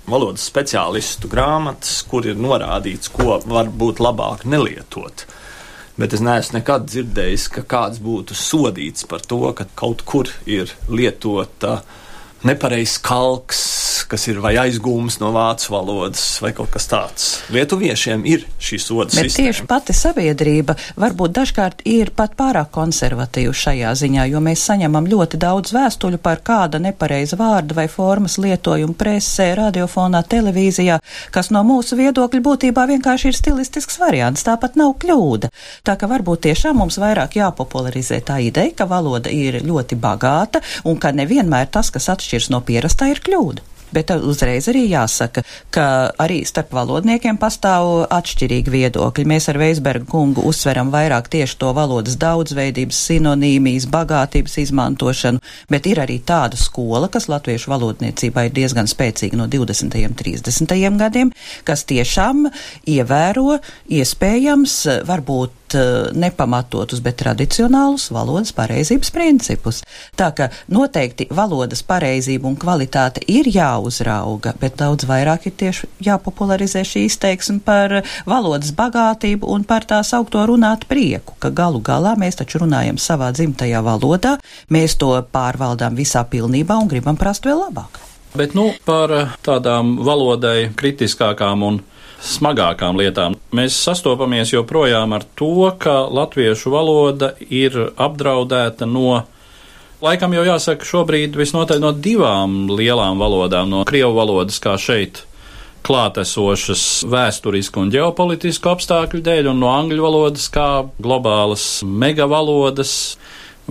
valodas 0.10 0.44
speciālistu 0.50 1.32
grāmatas, 1.32 2.02
kur 2.04 2.28
ir 2.28 2.36
norādīts, 2.36 3.12
ko 3.14 3.40
varbūt 3.40 4.04
labāk 4.04 4.44
nelietot. 4.44 5.28
Bet 5.96 6.16
es 6.18 6.24
neesmu 6.26 6.58
nekad 6.58 6.88
dzirdējis, 6.90 7.50
ka 7.54 7.62
kāds 7.70 8.02
būtu 8.02 8.36
sodīts 8.36 9.06
par 9.08 9.22
to, 9.22 9.46
ka 9.54 9.70
kaut 9.78 10.02
kur 10.10 10.32
ir 10.50 10.74
lietota 10.90 11.78
uh, 11.78 12.00
nepareizs 12.48 12.98
kalks, 13.04 13.62
kas 14.12 14.28
ir 14.28 14.40
vai 14.44 14.54
aizgūms 14.62 15.20
no 15.22 15.32
vācu 15.36 15.72
valodas, 15.74 16.24
vai 16.44 16.52
kaut 16.56 16.72
kas 16.74 16.88
tāds. 16.92 17.28
Lietuviešiem 17.54 18.26
ir 18.30 18.46
šī 18.60 18.80
soda 18.82 19.10
Bet 19.10 19.30
sistēma. 19.30 19.48
tieši 19.48 19.66
pati 19.70 19.96
sabiedrība 19.96 20.76
varbūt 21.00 21.34
dažkārt 21.38 21.84
ir 21.90 22.12
pat 22.16 22.36
pārāk 22.40 22.72
konservatīva 22.76 23.54
šajā 23.56 23.94
ziņā, 24.02 24.28
jo 24.32 24.42
mēs 24.44 24.66
saņemam 24.70 25.08
ļoti 25.10 25.40
daudz 25.42 25.74
vēstuļu 25.74 26.20
par 26.24 26.44
kāda 26.46 26.82
nepareiza 26.84 27.40
vārda 27.40 27.78
vai 27.78 27.88
formas 27.88 28.38
lietojumu 28.38 28.94
presē, 29.00 29.54
radiofonā, 29.58 30.24
televīzijā, 30.28 31.00
kas 31.32 31.52
no 31.56 31.64
mūsu 31.68 31.98
viedokļa 32.00 32.44
būtībā 32.44 32.86
vienkārši 32.92 33.32
ir 33.32 33.40
stilistisks 33.40 34.00
variants, 34.02 34.44
tāpat 34.44 34.76
nav 34.80 34.98
kļūda. 35.02 35.50
Tā 35.84 35.96
ka 36.00 36.12
varbūt 36.12 36.46
tiešām 36.50 36.78
mums 36.84 37.00
vairāk 37.02 37.38
jāpopularizē 37.40 38.20
tā 38.26 38.40
ideja, 38.44 38.76
ka 38.78 38.90
valoda 38.90 39.32
ir 39.32 39.62
ļoti 39.64 39.96
bagāta 39.96 40.62
un 40.84 41.00
ka 41.00 41.14
nevienmēr 41.16 41.72
tas, 41.72 41.90
kas 41.94 42.10
atšķiras 42.12 42.33
atšķiras 42.34 42.50
no 42.50 42.64
pierastā, 42.66 43.12
ir 43.14 43.22
kļūda. 43.24 43.70
Bet 43.94 44.10
uzreiz 44.10 44.66
arī 44.72 44.88
jāsaka, 44.90 45.44
ka 45.70 45.84
arī 46.18 46.40
starp 46.50 46.72
valodniekiem 46.74 47.38
pastāv 47.38 48.08
atšķirīgi 48.10 48.74
viedokļi. 48.74 49.26
Mēs 49.30 49.52
ar 49.52 49.60
Veisbergu 49.62 50.08
kungu 50.10 50.48
uzsveram 50.50 50.90
vairāk 50.90 51.30
tieši 51.30 51.60
to 51.62 51.70
valodas 51.78 52.18
daudzveidības, 52.18 53.04
sinonīmijas, 53.12 53.86
bagātības 53.94 54.58
izmantošanu, 54.66 55.44
bet 55.70 55.86
ir 55.86 56.02
arī 56.02 56.18
tāda 56.26 56.58
skola, 56.58 57.06
kas 57.14 57.30
latviešu 57.30 57.70
valodniecībā 57.70 58.48
ir 58.48 58.58
diezgan 58.58 58.90
spēcīga 58.90 59.38
no 59.38 59.46
20. 59.46 60.02
un 60.10 60.18
30. 60.18 60.78
gadiem, 60.98 61.36
kas 61.62 61.86
tiešām 61.86 62.48
ievēro 62.90 63.60
iespējams 63.94 64.80
varbūt 65.06 65.63
nepamatotus, 66.14 67.02
bet 67.04 67.18
tradicionālus 67.22 68.10
valodas 68.14 68.54
pareizības 68.56 69.12
principus. 69.14 69.82
Tā 70.20 70.30
ka 70.36 70.50
noteikti 70.72 71.28
valodas 71.34 71.84
pareizība 71.88 72.50
un 72.50 72.58
kvalitāte 72.60 73.24
ir 73.28 73.50
jāuzrauga, 73.52 74.56
bet 74.62 74.78
daudz 74.82 75.08
vairāk 75.10 75.50
ir 75.50 75.58
tieši 75.64 75.90
jāpopularizē 76.08 76.84
šī 76.88 77.06
izteiksme 77.10 77.60
par 77.66 78.00
valodas 78.30 78.74
bagātību 78.76 79.50
un 79.50 79.68
par 79.68 79.88
tās 79.90 80.14
augto 80.18 80.46
runāt 80.50 80.88
prieku, 80.90 81.38
ka 81.40 81.52
galu 81.54 81.82
galā 81.84 82.16
mēs 82.20 82.40
taču 82.40 82.64
runājam 82.64 83.00
savā 83.02 83.32
dzimtajā 83.36 83.84
valodā, 83.86 84.38
mēs 84.70 84.98
to 85.02 85.14
pārvaldām 85.34 85.98
visā 86.00 86.26
pilnībā 86.28 86.80
un 86.80 86.92
gribam 86.92 87.20
prast 87.20 87.46
vēl 87.48 87.66
labāk. 87.68 88.02
Bet 88.34 88.56
nu, 88.58 88.72
par 88.86 89.12
tādām 89.46 90.00
valodai 90.02 90.72
kritiskākām 90.74 91.66
un 91.68 91.76
smagākām 92.24 92.98
lietām. 93.00 93.36
Mēs 93.56 93.78
sastopamies 93.84 94.54
joprojām 94.56 95.14
ar 95.16 95.26
to, 95.40 95.68
ka 95.80 96.04
latviešu 96.08 96.74
valoda 96.74 97.34
ir 97.50 97.78
apdraudēta 97.98 98.90
no 98.90 99.24
Laikam 100.04 100.34
jau 100.36 100.42
jāsaka, 100.44 100.84
šobrīd 100.84 101.38
visnotaļ 101.40 101.78
no 101.80 101.94
divām 101.96 102.66
lielām 102.68 103.22
valodām, 103.22 103.70
no 103.72 103.86
krievu 103.88 104.18
valodas 104.18 104.58
kā 104.60 104.74
šeit 104.76 105.22
klātesošas 105.88 107.06
vēsturisku 107.08 107.80
un 107.80 107.92
ģeopolitisku 107.94 108.68
apstākļu 108.74 109.22
dēļ, 109.24 109.48
un 109.54 109.62
no 109.64 109.72
angļu 109.72 110.04
valodas 110.04 110.50
kā 110.52 110.68
globālas 111.00 111.66
megavalodas 111.88 112.94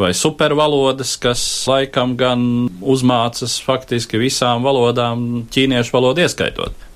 vai 0.01 0.15
supervalodas, 0.17 1.19
kas 1.21 1.45
laikam 1.69 2.17
gan 2.17 2.49
uzmācas 2.81 3.59
faktiski 3.61 4.21
visām 4.23 4.65
valodām, 4.65 5.45
ķīniešu 5.53 5.99
valodu 5.99 6.25
ieskaitot. 6.25 6.89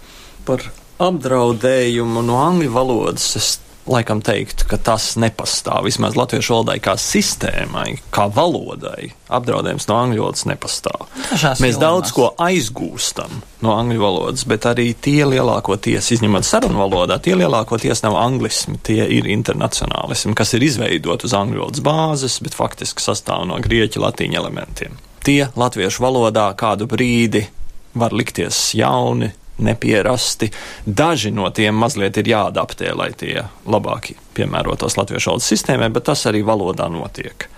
Par 0.48 0.64
apdraudējumu 1.02 2.24
no 2.26 2.40
angļu 2.44 2.72
valodas 2.72 3.30
es 3.38 3.54
laikam 3.86 4.20
teikt, 4.24 4.64
ka 4.66 4.78
tas 4.82 5.12
nepastāv. 5.20 5.84
Vismaz 5.86 6.16
latviešu 6.18 6.56
valodai 6.56 6.78
kā 6.82 6.96
sistēmai, 6.98 8.00
kā 8.14 8.26
valodai, 8.34 9.12
apdraudējums 9.30 9.86
no 9.90 9.98
angļu 10.00 10.24
valodas 10.24 10.46
nepastāv. 10.50 11.06
Dažās 11.30 11.62
Mēs 11.62 11.76
jomās. 11.76 11.82
daudz 11.84 12.12
ko 12.16 12.32
aizgūstam 12.42 13.40
no 13.62 13.76
angļu 13.78 14.02
valodas, 14.02 14.42
bet 14.48 14.66
arī 14.66 14.88
tie 14.98 15.22
lielākoties, 15.28 16.10
izņemot 16.18 16.46
sarunu 16.46 16.82
valodā, 16.82 17.20
tie 17.22 17.36
lielākoties 17.38 18.02
nav 18.02 18.18
anglismi, 18.20 18.78
tie 18.82 19.06
ir 19.18 19.30
internacionālismi, 19.30 20.34
kas 20.34 20.54
ir 20.58 20.66
izveidoti 20.66 21.30
uz 21.30 21.36
angļu 21.38 21.62
valodas 21.62 21.86
bāzes, 21.86 22.40
bet 22.42 22.58
faktiski 22.58 23.04
sastāv 23.04 23.46
no 23.46 23.60
grieķu 23.62 24.02
latīņu 24.02 24.42
elementiem. 24.42 24.98
Tie 25.26 25.46
latviešu 25.58 26.02
valodā 26.02 26.50
kādu 26.58 26.86
brīdi 26.90 27.46
var 27.94 28.12
likties 28.14 28.74
jauni, 28.78 29.32
nepierasti. 29.58 30.50
Daži 30.86 31.32
no 31.34 31.50
tiem 31.50 31.76
mazliet 31.80 32.18
ir 32.20 32.32
jāadaptē, 32.32 32.92
lai 32.96 33.10
tie 33.16 33.46
labāk 33.66 34.12
piemērotos 34.36 34.98
latviešu 34.98 35.32
valodas 35.32 35.52
sistēmai, 35.52 35.90
bet 35.92 36.08
tas 36.10 36.26
arī 36.30 36.42
valodā 36.46 36.88
notiek. 36.92 37.48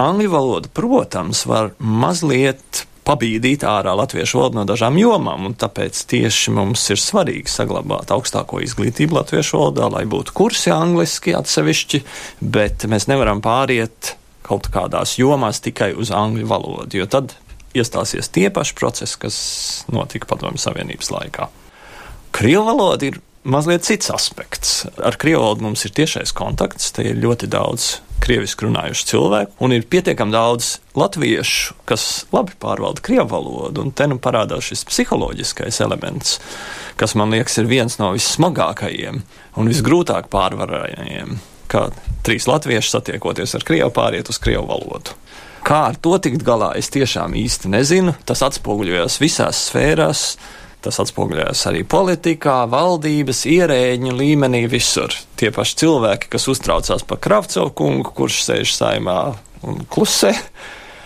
Angļu 0.00 0.30
valoda, 0.30 0.70
protams, 0.72 1.42
var 1.50 1.72
mazliet 1.78 2.84
pabīdīt 3.10 3.64
ārā 3.66 3.94
latviešu 3.98 4.38
valodu 4.38 4.60
no 4.60 4.64
dažām 4.68 4.98
jomām, 5.00 5.48
un 5.48 5.56
tāpēc 5.58 6.04
tieši 6.12 6.54
mums 6.54 6.84
ir 6.92 7.00
svarīgi 7.00 7.50
saglabāt 7.50 8.12
augstāko 8.14 8.60
izglītību 8.62 9.18
latviešu 9.18 9.58
valodā, 9.58 9.90
lai 9.96 10.04
būtu 10.10 10.34
kursi 10.36 10.72
angliski 10.74 11.34
atsevišķi, 11.36 12.02
bet 12.40 12.86
mēs 12.90 13.08
nevaram 13.10 13.42
pāriet 13.44 14.14
kaut 14.46 14.70
kādās 14.72 15.16
jomās 15.18 15.62
tikai 15.64 15.92
uz 15.98 16.12
angļu 16.14 16.46
valodu, 16.50 17.00
jo 17.00 17.06
tad 17.10 17.34
iestāsies 17.76 18.30
tie 18.32 18.48
paši 18.50 18.76
procesi, 18.78 19.18
kas 19.20 19.40
notika 19.92 20.28
Padomju 20.30 20.60
Savienības 20.62 21.10
laikā. 21.14 21.48
Krievu 22.34 22.64
valoda 22.66 23.10
ir 23.10 23.20
mazliet 23.42 23.86
cits 23.86 24.10
aspekts. 24.12 24.84
Ar 25.02 25.16
krievu 25.20 25.42
valodu 25.42 25.64
mums 25.64 25.84
ir 25.86 25.94
tiešais 25.96 26.32
kontakts, 26.36 26.92
te 26.94 27.06
ir 27.10 27.20
ļoti 27.20 27.48
daudz 27.50 27.98
krieviski 28.20 28.66
runājuši 28.66 29.06
cilvēki, 29.08 29.54
un 29.64 29.72
ir 29.72 29.86
pietiekami 29.90 30.34
daudz 30.34 30.74
latviešu, 30.98 31.78
kas 31.88 32.26
labi 32.34 32.52
pārvalda 32.60 33.02
krievu 33.04 33.30
valodu, 33.32 33.86
un 33.86 33.94
te 33.96 34.06
nu 34.10 34.18
parādās 34.20 34.68
šis 34.68 34.84
psiholoģiskais 34.90 35.80
elements, 35.86 36.36
kas 37.00 37.16
man 37.16 37.32
liekas 37.32 37.56
ir 37.62 37.70
viens 37.70 37.96
no 38.00 38.12
vissmagākajiem 38.12 39.22
un 39.56 39.72
visgrūtāk 39.72 40.28
pārvarējumiem, 40.32 41.38
kā 41.72 41.88
trīs 42.26 42.48
latvieši 42.50 42.92
satiekoties 42.92 43.56
ar 43.56 43.64
krievu 43.66 43.92
pāriet 43.96 44.28
uz 44.28 44.40
krievu 44.42 44.68
valodu. 44.68 45.16
Kā 45.66 45.82
ar 45.90 45.98
to 46.00 46.16
tikt 46.22 46.44
galā, 46.46 46.72
es 46.80 46.88
tiešām 46.92 47.36
īsti 47.36 47.70
nezinu. 47.72 48.16
Tas 48.28 48.42
atspoguļojas 48.46 49.20
visās 49.20 49.68
sfērās, 49.68 50.24
Tas 50.80 50.96
atspoguļojas 51.02 51.66
arī 51.68 51.82
politikā, 51.84 52.62
valdības, 52.72 53.42
ierēģņu 53.52 54.14
līmenī, 54.16 54.62
visur. 54.72 55.12
Tie 55.36 55.50
paši 55.52 55.76
cilvēki, 55.82 56.30
kas 56.32 56.48
uztraucās 56.48 57.04
par 57.04 57.20
Kravcovu 57.20 57.74
kungu, 57.76 58.14
kurš 58.16 58.38
sēž 58.46 58.72
saimā 58.78 59.18
un 59.68 59.82
klusē. 59.92 60.32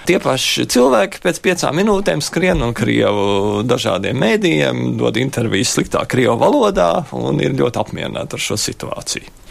Tie 0.06 0.20
paši 0.22 0.68
cilvēki 0.70 1.18
pēc 1.24 1.42
piecām 1.42 1.80
minūtēm 1.80 2.22
skrien 2.22 2.62
un 2.62 2.74
krievu 2.76 3.64
dažādiem 3.66 4.20
mēdījiem, 4.20 4.84
dod 5.00 5.18
intervijas 5.18 5.74
sliktā 5.74 6.04
krievu 6.06 6.36
valodā 6.38 6.92
un 7.18 7.42
ir 7.42 7.56
ļoti 7.58 7.82
apmierināti 7.82 8.38
ar 8.38 8.46
šo 8.46 8.60
situāciju 8.60 9.43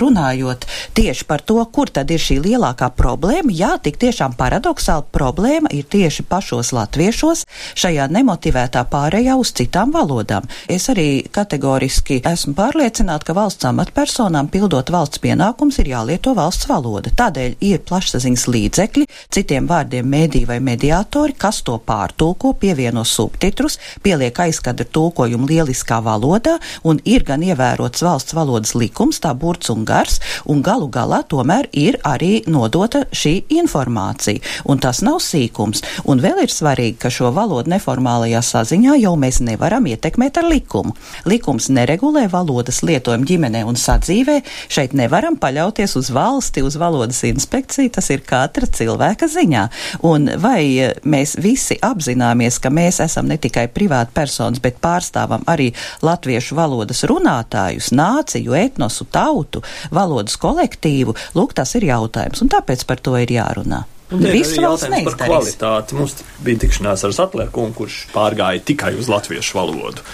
runājot 0.00 0.66
tieši 0.94 1.26
par 1.28 1.42
to, 1.46 1.58
kur 1.72 1.90
tad 1.90 2.10
ir 2.10 2.22
šī 2.22 2.38
lielākā 2.44 2.90
problēma, 2.98 3.52
jā, 3.54 3.74
tik 3.82 3.98
tiešām 4.02 4.34
paradoxāli 4.38 5.06
problēma 5.14 5.70
ir 5.74 5.86
tieši 5.90 6.26
pašos 6.28 6.72
latviešos 6.74 7.44
šajā 7.78 8.08
nemotivētā 8.12 8.84
pārējā 8.90 9.36
uz 9.40 9.52
citām 9.56 9.92
valodām. 9.94 10.46
Es 10.70 10.88
arī 10.92 11.24
kategoriski 11.32 12.20
esmu 12.26 12.54
pārliecināta, 12.58 13.28
ka 13.28 13.36
valsts 13.36 13.68
amatpersonām 13.68 14.50
pildot 14.52 14.90
valsts 14.94 15.22
pienākums 15.22 15.78
ir 15.82 15.92
jālieto 15.94 16.34
valsts 16.36 16.68
valoda. 16.70 17.12
Tādēļ 17.14 17.56
ir 17.64 17.82
plašsaziņas 17.88 18.46
līdzekļi, 18.50 19.06
citiem 19.34 19.68
vārdiem 19.70 20.08
mēdī 20.10 20.44
vai 20.48 20.60
mediātori, 20.64 21.36
kas 21.38 21.62
to 21.66 21.78
pārtulko, 21.78 22.54
pievieno 22.58 23.04
subtitrus, 23.08 23.78
pieliek 24.02 24.38
aizkadra 24.46 24.86
tulkojumu 24.86 25.48
lieliskā 25.50 26.00
valodā 26.04 26.58
un 26.84 27.00
ir 27.04 27.24
gan 27.26 27.44
ievērots 27.44 28.04
valsts 28.04 28.36
valodas 28.36 28.74
likums, 28.78 29.20
tā 29.22 29.34
burts 29.34 29.70
un 29.72 29.83
un 29.84 29.88
gars, 29.88 30.20
un 30.48 30.62
galu 30.64 30.88
galā 30.88 31.20
tomēr 31.28 31.68
ir 31.76 31.98
arī 32.04 32.42
nodota 32.48 33.04
šī 33.12 33.44
informācija. 33.60 34.40
Un 34.64 34.80
tas 34.80 35.02
nav 35.04 35.20
sīkums. 35.20 35.82
Un 36.08 36.22
vēl 36.24 36.44
ir 36.44 36.52
svarīgi, 36.52 36.96
ka 37.02 37.12
šo 37.12 37.30
valodu 37.36 37.72
neformālajā 37.74 38.40
saziņā 38.44 38.96
jau 39.02 39.14
mēs 39.20 39.42
nevaram 39.44 39.84
ietekmēt 39.90 40.40
ar 40.40 40.48
likumu. 40.48 40.94
Likums 41.28 41.68
neregulē 41.68 42.26
valodas 42.32 42.80
lietojumu 42.86 43.28
ģimenē 43.28 43.64
un 43.68 43.76
sadzīvē. 43.76 44.40
Šeit 44.72 44.96
nevaram 44.96 45.36
paļauties 45.40 45.96
uz 46.00 46.10
valsti, 46.14 46.64
uz 46.64 46.78
valodas 46.80 47.20
inspekciju. 47.28 47.92
Tas 47.94 48.08
ir 48.14 48.24
katra 48.24 48.68
cilvēka 48.70 49.28
ziņā. 49.28 49.66
Un 50.08 50.30
vai 50.40 50.94
mēs 51.04 51.36
visi 51.42 51.76
apzināmies, 51.84 52.60
ka 52.62 52.72
mēs 52.72 53.02
esam 53.04 53.28
ne 53.28 53.36
tikai 53.40 53.66
privāti 53.74 54.16
personas, 54.16 54.62
bet 54.64 54.80
pārstāvam 54.82 55.44
arī 55.50 55.70
latviešu 56.04 56.56
valodas 56.56 57.04
runātājus, 57.08 57.92
nāciju, 57.94 58.54
etnosu, 58.56 59.06
tautu, 59.12 59.62
valodas 59.94 60.36
kolektīvu, 60.40 61.16
lūk, 61.38 61.56
tas 61.56 61.74
ir 61.78 61.88
jautājums, 61.90 62.44
un 62.44 62.52
tāpēc 62.52 62.86
par 62.88 63.02
to 63.04 63.16
ir 63.20 63.34
jārunā. 63.34 63.84
Viss 64.14 64.54
jautājums 64.58 65.16
par 65.16 65.26
kvalitāti. 65.26 65.96
Mums 65.98 66.20
bija 66.44 66.60
tikšanās 66.66 67.06
ar 67.06 67.14
Zatlēku, 67.16 67.66
kurš 67.74 68.04
pārgāja 68.14 68.62
tikai 68.72 68.94
uz 69.00 69.10
latviešu 69.10 69.58
valodu 69.58 70.04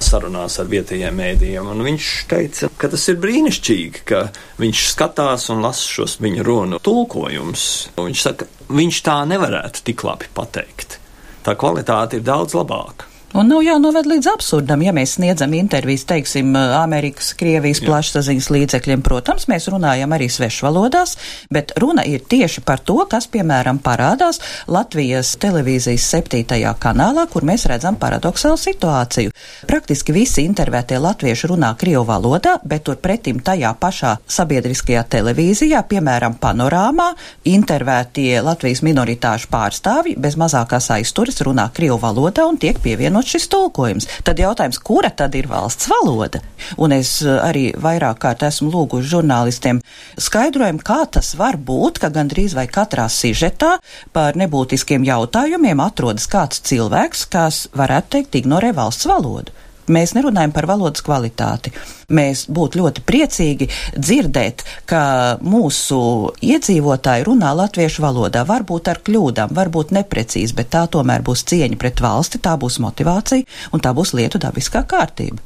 sarunās 0.00 0.56
ar 0.60 0.68
vietējiem 0.70 1.18
mēdījiem. 1.20 1.68
Viņš 1.84 2.08
teica, 2.30 2.70
ka 2.80 2.88
tas 2.92 3.04
ir 3.12 3.18
brīnišķīgi, 3.20 4.04
ka 4.08 4.22
viņš 4.60 4.84
skatās 4.94 5.50
un 5.52 5.60
lasa 5.64 5.84
šos 5.84 6.16
viņa 6.24 6.46
runu 6.46 6.80
tulkojumus. 6.84 7.66
Viņš 8.00 8.24
saka, 8.24 8.48
viņš 8.72 9.02
tā 9.06 9.18
nevarētu 9.28 9.84
tik 9.90 10.06
labi 10.08 10.30
pateikt. 10.34 10.96
Tā 11.44 11.56
kvalitāte 11.58 12.20
ir 12.20 12.24
daudz 12.24 12.56
labāka. 12.56 13.09
Un 13.30 13.46
nav 13.46 13.60
jānoved 13.62 14.08
līdz 14.10 14.26
absurdam, 14.32 14.80
ja 14.82 14.90
mēs 14.90 15.12
sniedzam 15.14 15.52
intervijas, 15.54 16.02
teiksim, 16.10 16.48
Amerikas, 16.74 17.28
Krievijas 17.38 17.78
plašsaziņas 17.84 18.48
līdzekļiem. 18.50 19.04
Protams, 19.06 19.44
mēs 19.46 19.68
runājam 19.70 20.10
arī 20.16 20.26
svešvalodās, 20.26 21.12
bet 21.54 21.70
runa 21.78 22.02
ir 22.10 22.24
tieši 22.26 22.64
par 22.66 22.82
to, 22.82 22.96
kas, 23.10 23.28
piemēram, 23.30 23.78
parādās 23.84 24.40
Latvijas 24.66 25.36
televīzijas 25.38 26.08
septītajā 26.10 26.72
kanālā, 26.82 27.28
kur 27.30 27.46
mēs 27.46 27.68
redzam 27.70 28.00
paradoxālu 28.02 28.58
situāciju. 28.58 29.30
Praktiski 29.70 30.16
visi 30.16 30.42
intervētie 30.48 30.98
latvieši 30.98 31.52
runā 31.52 31.70
Krievu 31.78 32.02
valodā, 32.10 32.56
bet 32.66 32.88
turpretim 32.90 33.38
tajā 33.46 33.70
pašā 33.78 34.16
sabiedriskajā 34.26 35.04
televīzijā, 35.14 35.84
piemēram, 35.86 36.34
panorāmā, 36.42 37.12
intervētie 37.46 38.42
Latvijas 38.42 38.82
minoritāšu 38.82 39.54
pārstāvji 39.54 40.18
bez 40.18 40.34
mazākās 40.34 40.90
aizturas 40.98 41.38
runā 41.46 41.70
Krievu 41.78 42.02
valodā 42.02 42.50
un 42.50 42.58
tiek 42.58 42.82
pievienot 42.82 43.19
īstenot 43.20 43.28
šis 43.28 43.48
tulkojums. 43.48 44.06
Tad 44.24 44.38
jautājums, 44.38 44.78
kura 44.78 45.10
tad 45.10 45.34
ir 45.34 45.48
valsts 45.48 45.88
valoda? 45.88 46.40
Un 46.78 46.92
es 46.92 47.22
eh, 47.22 47.28
arī 47.28 47.72
vairāk 47.76 48.20
kārt 48.20 48.42
esmu 48.42 48.70
lūguši 48.72 49.10
žurnālistiem 49.10 49.80
skaidrojumu, 50.18 50.80
kā 50.82 51.06
tas 51.10 51.34
var 51.36 51.56
būt, 51.56 52.00
ka 52.00 52.10
gandrīz 52.10 52.54
vai 52.54 52.66
katrā 52.66 53.08
sižetā 53.08 53.78
par 54.12 54.36
nebūtiskiem 54.36 55.04
jautājumiem 55.04 55.80
atrodas 55.80 56.26
kāds 56.26 56.60
cilvēks, 56.64 57.26
kas 57.30 57.68
varētu 57.74 58.16
teikt 58.16 58.40
ignorē 58.40 58.72
valsts 58.74 59.06
valodu. 59.06 59.52
Mēs 59.90 60.14
nerunājam 60.14 60.52
par 60.54 60.68
valodas 60.70 61.02
kvalitāti. 61.02 61.72
Mēs 62.14 62.44
būtu 62.50 62.80
ļoti 62.80 63.02
priecīgi 63.06 63.68
dzirdēt, 63.96 64.64
ka 64.90 65.02
mūsu 65.42 66.00
iedzīvotāji 66.46 67.26
runā 67.26 67.52
latviešu 67.58 68.04
valodā, 68.04 68.44
varbūt 68.46 68.90
ar 68.92 69.02
kļūdām, 69.06 69.54
varbūt 69.56 69.94
neprecīzi, 69.96 70.56
bet 70.58 70.72
tā 70.74 70.86
tomēr 70.90 71.24
būs 71.26 71.44
cieņa 71.50 71.78
pret 71.80 72.02
valsti, 72.02 72.42
tā 72.42 72.56
būs 72.60 72.78
motivācija 72.82 73.72
un 73.74 73.82
tā 73.82 73.94
būs 73.96 74.14
lietu 74.18 74.42
dabiskā 74.42 74.84
kārtība. 74.90 75.42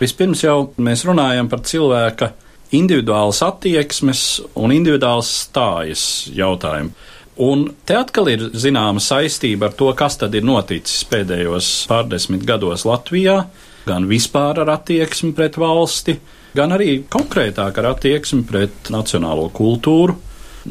Vispirms 0.00 0.42
jau 0.42 0.72
mēs 0.82 1.04
runājam 1.06 1.50
par 1.52 1.60
cilvēka 1.68 2.32
individuālas 2.72 3.42
attieksmes 3.44 4.22
un 4.58 4.72
individuālas 4.74 5.30
stājas 5.44 6.04
jautājumu. 6.32 6.94
Un 7.42 7.64
te 7.88 7.96
atkal 7.96 8.28
ir 8.28 8.42
zināma 8.52 9.00
saistība 9.00 9.70
ar 9.70 9.76
to, 9.76 9.88
kas 9.96 10.18
tad 10.20 10.34
ir 10.36 10.44
noticis 10.44 11.04
pēdējos 11.08 11.68
pārdesmit 11.88 12.44
gados 12.48 12.84
Latvijā, 12.88 13.38
gan 13.86 14.06
vispār 14.10 14.62
ar 14.62 14.70
attieksmi 14.76 15.32
pret 15.36 15.58
valsti, 15.60 16.16
gan 16.56 16.74
arī 16.76 17.02
konkrētāk 17.10 17.80
ar 17.80 17.92
attieksmi 17.94 18.44
pret 18.48 18.90
nacionālo 18.92 19.48
kultūru, 19.54 20.16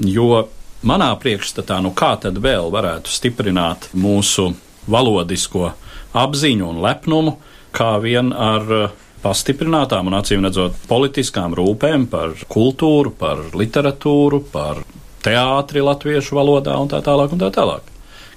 jo 0.08 0.46
manā 0.88 1.12
priekšstatā, 1.22 1.82
nu 1.84 1.94
kā 1.98 2.16
tad 2.22 2.40
vēl 2.42 2.72
varētu 2.74 3.12
stiprināt 3.12 3.90
mūsu 3.94 4.52
valodisko 4.92 5.72
apziņu 6.18 6.68
un 6.72 6.82
lepnumu, 6.84 7.38
kā 7.76 7.94
vien 8.04 8.32
ar 8.34 8.74
eh, 8.78 8.98
pastiprinātām 9.22 10.10
un 10.10 10.18
acīm 10.18 10.44
redzot 10.48 10.76
politiskām 10.90 11.56
rūpēm 11.58 12.08
par 12.12 12.34
kultūru, 12.52 13.14
par 13.16 13.46
literatūru, 13.56 14.42
par 14.52 14.82
teātri 15.22 15.84
latviešu 15.86 16.36
valodā 16.36 16.76
un 16.82 16.90
tā 16.92 17.04
tālāk 17.06 17.36
un 17.36 17.44
tā 17.44 17.52
tālāk 17.54 17.91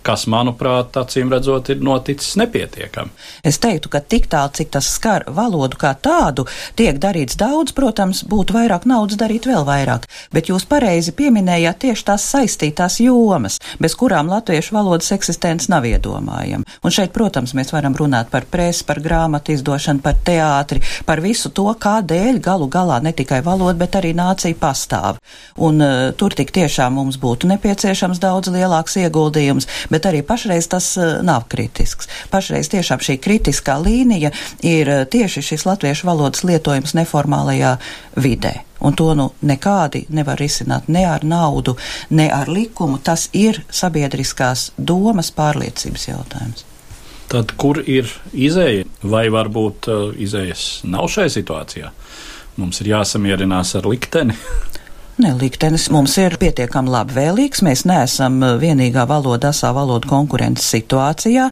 kas, 0.05 0.27
manuprāt, 0.31 0.95
acīm 1.01 1.33
redzot, 1.33 1.71
ir 1.73 1.83
noticis 1.85 2.37
nepietiekami. 2.41 3.13
Es 3.47 3.59
teiktu, 3.63 3.91
ka 3.93 4.01
tik 4.01 4.29
tālu, 4.33 4.53
cik 4.55 4.73
tas 4.77 4.89
skar 4.97 5.25
valodu 5.33 5.79
kā 5.81 5.95
tādu, 5.97 6.47
tiek 6.79 6.99
darīts 7.01 7.39
daudz, 7.41 7.73
protams, 7.77 8.23
būtu 8.29 8.57
vairāk 8.57 8.87
naudas 8.89 9.19
darīt 9.21 9.49
vēl 9.49 9.65
vairāk, 9.67 10.07
bet 10.35 10.51
jūs 10.53 10.67
pareizi 10.69 11.15
pieminējāt 11.17 11.81
tieši 11.87 12.07
tās 12.11 12.27
saistītās 12.35 13.01
jomas, 13.05 13.59
bez 13.81 13.97
kurām 13.99 14.29
latviešu 14.33 14.77
valodas 14.77 15.13
eksistence 15.17 15.71
nav 15.73 15.87
iedomājama. 15.89 16.69
Un 16.85 16.95
šeit, 16.95 17.13
protams, 17.17 17.55
mēs 17.57 17.73
varam 17.75 17.97
runāt 17.97 18.31
par 18.33 18.47
presi, 18.51 18.85
par 18.85 19.01
grāmatu 19.05 19.55
izdošanu, 19.55 20.03
par 20.05 20.19
teātri, 20.25 20.83
par 21.09 21.23
visu 21.25 21.51
to, 21.55 21.67
kādēļ 21.81 22.41
galu 22.45 22.69
galā 22.69 23.01
ne 23.05 23.15
tikai 23.17 23.41
valoda, 23.45 23.79
bet 23.81 23.99
arī 24.01 24.13
nācija 24.17 24.57
pastāv. 24.61 25.21
Un 25.65 25.81
uh, 25.81 26.13
tur 26.19 26.35
tik 26.37 26.53
tiešām 26.55 26.97
mums 26.99 27.19
būtu 27.21 27.49
nepieciešams 27.51 28.21
daudz 28.23 28.53
lielāks 28.53 28.99
ieguldījums, 29.01 29.69
bet 29.95 30.09
arī 30.11 30.25
pašreiz 30.27 30.67
tas 30.71 30.91
uh, 30.99 31.21
nav 31.23 31.47
kritisks. 31.53 32.11
Pašreiz 32.33 32.71
tiešām 32.73 33.03
šī 33.05 33.19
kritiskā 33.23 33.79
līnija 33.79 34.33
ir 34.67 34.91
uh, 34.91 35.03
tieši 35.11 35.45
šis 35.53 35.67
latviešu 35.69 36.09
valodas 36.11 36.43
lietojums 36.47 36.97
neformālajā 36.99 37.77
vidē. 38.19 38.57
Un 38.85 38.97
to 38.99 39.15
nu 39.17 39.31
nekādi 39.47 40.05
nevar 40.13 40.41
risināt 40.41 40.91
ne 40.93 41.07
ar 41.09 41.25
naudu, 41.25 41.77
ne 42.11 42.29
ar 42.33 42.51
likumu. 42.51 42.99
Tas 42.99 43.29
ir 43.33 43.63
sabiedriskās 43.73 44.73
domas 44.77 45.31
pārliecības 45.33 46.09
jautājums. 46.11 46.67
Tad 47.33 47.55
kur 47.57 47.81
ir 47.81 48.11
izēja? 48.37 48.85
Vai 49.03 49.27
varbūt 49.33 49.89
uh, 49.89 50.07
izējas 50.21 50.85
nav 50.85 51.09
šai 51.13 51.31
situācijā? 51.33 51.95
Mums 52.61 52.83
ir 52.83 52.93
jāsamierinās 52.93 53.75
ar 53.79 53.89
likteni. 53.91 54.37
Ne, 55.15 55.31
liktenis 55.39 55.85
mums 55.95 56.17
ir 56.19 56.35
pietiekami 56.43 56.91
labvēlīgs. 56.91 57.61
Mēs 57.63 57.85
neesam 57.87 58.41
uh, 58.43 58.57
vienīgā 58.59 59.05
valoda, 59.07 59.53
asā 59.55 59.71
valoda 59.71 60.11
konkurences 60.11 60.67
situācijā. 60.75 61.45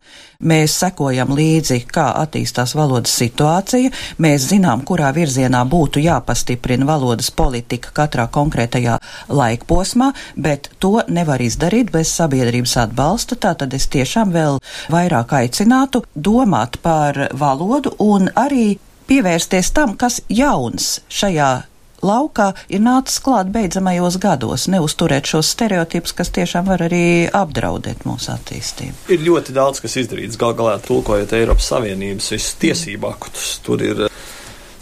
Mēs 0.51 0.75
sekojam 0.83 1.31
līdzi, 1.38 1.79
kā 1.87 2.09
attīstās 2.25 2.75
valodas 2.75 3.14
situācija. 3.22 3.92
Mēs 4.18 4.48
zinām, 4.51 4.83
kurā 4.83 5.12
virzienā 5.14 5.62
būtu 5.70 6.03
jāpastiprina 6.03 6.90
valodas 6.90 7.31
politika 7.31 7.94
katrā 8.03 8.27
konkrētajā 8.35 8.98
laikposmā, 9.31 10.11
bet 10.35 10.72
to 10.83 10.96
nevar 11.07 11.46
izdarīt 11.46 11.94
bez 11.94 12.11
sabiedrības 12.18 12.81
atbalsta. 12.88 13.38
Tātad 13.46 13.79
es 13.79 13.87
tiešām 13.94 14.35
vēl 14.35 14.59
vairāk 14.90 15.38
aicinātu 15.38 16.03
domāt 16.18 16.83
par 16.83 17.29
valodu 17.31 17.94
un 18.03 18.27
arī 18.35 18.72
pievērsties 19.07 19.70
tam, 19.70 19.94
kas 19.94 20.18
jauns 20.27 20.96
šajā 21.07 21.61
laukā 22.03 22.53
ir 22.73 22.83
nācis 22.83 23.21
klāt 23.23 23.51
beidzamajos 23.55 24.19
gados, 24.23 24.67
neuzturēt 24.73 25.31
šos 25.31 25.53
stereotipus, 25.55 26.15
kas 26.19 26.33
tiešām 26.35 26.69
var 26.71 26.85
arī 26.88 27.29
apdraudēt 27.33 28.07
mūsu 28.09 28.33
attīstību. 28.35 29.07
Ir 29.15 29.27
ļoti 29.27 29.57
daudz, 29.57 29.83
kas 29.83 29.99
izdarīts 30.03 30.41
gal 30.41 30.57
galā 30.59 30.79
tulkojot 30.83 31.35
Eiropas 31.38 31.71
Savienības 31.73 32.33
visus 32.35 32.57
tiesību 32.62 33.11
aktus. 33.11 33.55
Tur 33.65 33.85
ir 33.87 34.07
eh, 34.09 34.17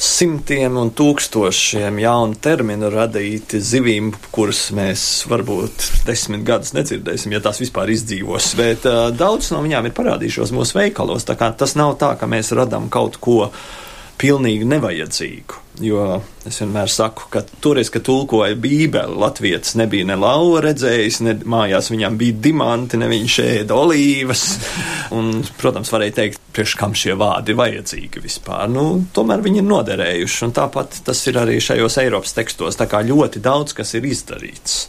simtiem 0.00 0.78
un 0.80 0.92
tūkstošiem 0.96 2.00
jaunu 2.00 2.40
terminu 2.40 2.88
radīti 2.92 3.60
zivīm, 3.60 4.14
kuras 4.32 4.70
mēs 4.76 5.04
varbūt 5.30 5.90
desmit 6.08 6.46
gadus 6.48 6.72
nedzirdēsim, 6.76 7.36
ja 7.36 7.42
tās 7.44 7.60
vispār 7.60 7.92
izdzīvos. 7.92 8.54
Bet 8.60 8.88
uh, 8.88 9.10
daudz 9.12 9.52
no 9.52 9.60
viņām 9.66 9.90
ir 9.90 9.96
parādījušos 9.96 10.54
mūsu 10.56 10.80
veikalos. 10.80 11.28
Tas 11.28 11.76
nav 11.76 11.98
tā, 12.00 12.14
ka 12.16 12.30
mēs 12.30 12.54
radām 12.56 12.88
kaut 12.92 13.20
ko 13.20 13.50
pilnīgi 14.20 14.68
nevajadzīgu. 14.68 15.58
Jo 15.80 16.18
es 16.44 16.58
vienmēr 16.60 16.90
saku, 16.92 17.24
ka 17.32 17.40
toreiz, 17.64 17.88
kad 17.92 18.04
tulkoja 18.04 18.56
Bībeli, 18.60 19.16
Latvijas 19.16 19.72
nebija 19.80 20.04
ne 20.10 20.16
lauva 20.20 20.60
redzējis, 20.66 21.20
ne 21.24 21.34
mājās 21.48 21.88
viņam 21.92 22.18
bija 22.20 22.36
diamanti, 22.48 23.00
ne 23.00 23.08
viņš 23.08 23.38
ēda 23.46 23.78
olīvas. 23.80 24.44
Un, 25.16 25.32
protams, 25.60 25.92
varēja 25.94 26.18
teikt, 26.20 26.40
priekš 26.52 26.76
kam 26.80 26.92
šie 26.98 27.16
vārdi 27.18 27.56
vajadzīgi 27.56 28.22
vispār. 28.22 28.68
Nu, 28.72 28.86
tomēr 29.16 29.44
viņi 29.46 29.62
ir 29.62 29.68
noderējuši, 29.70 30.44
un 30.46 30.56
tāpat 30.60 31.00
tas 31.06 31.24
ir 31.30 31.40
arī 31.40 31.56
šajos 31.64 32.00
Eiropas 32.04 32.36
tekstos. 32.36 32.78
Tā 32.80 32.90
kā 32.90 33.00
ļoti 33.06 33.42
daudz 33.44 33.76
kas 33.78 33.96
ir 33.96 34.08
izdarīts. 34.10 34.82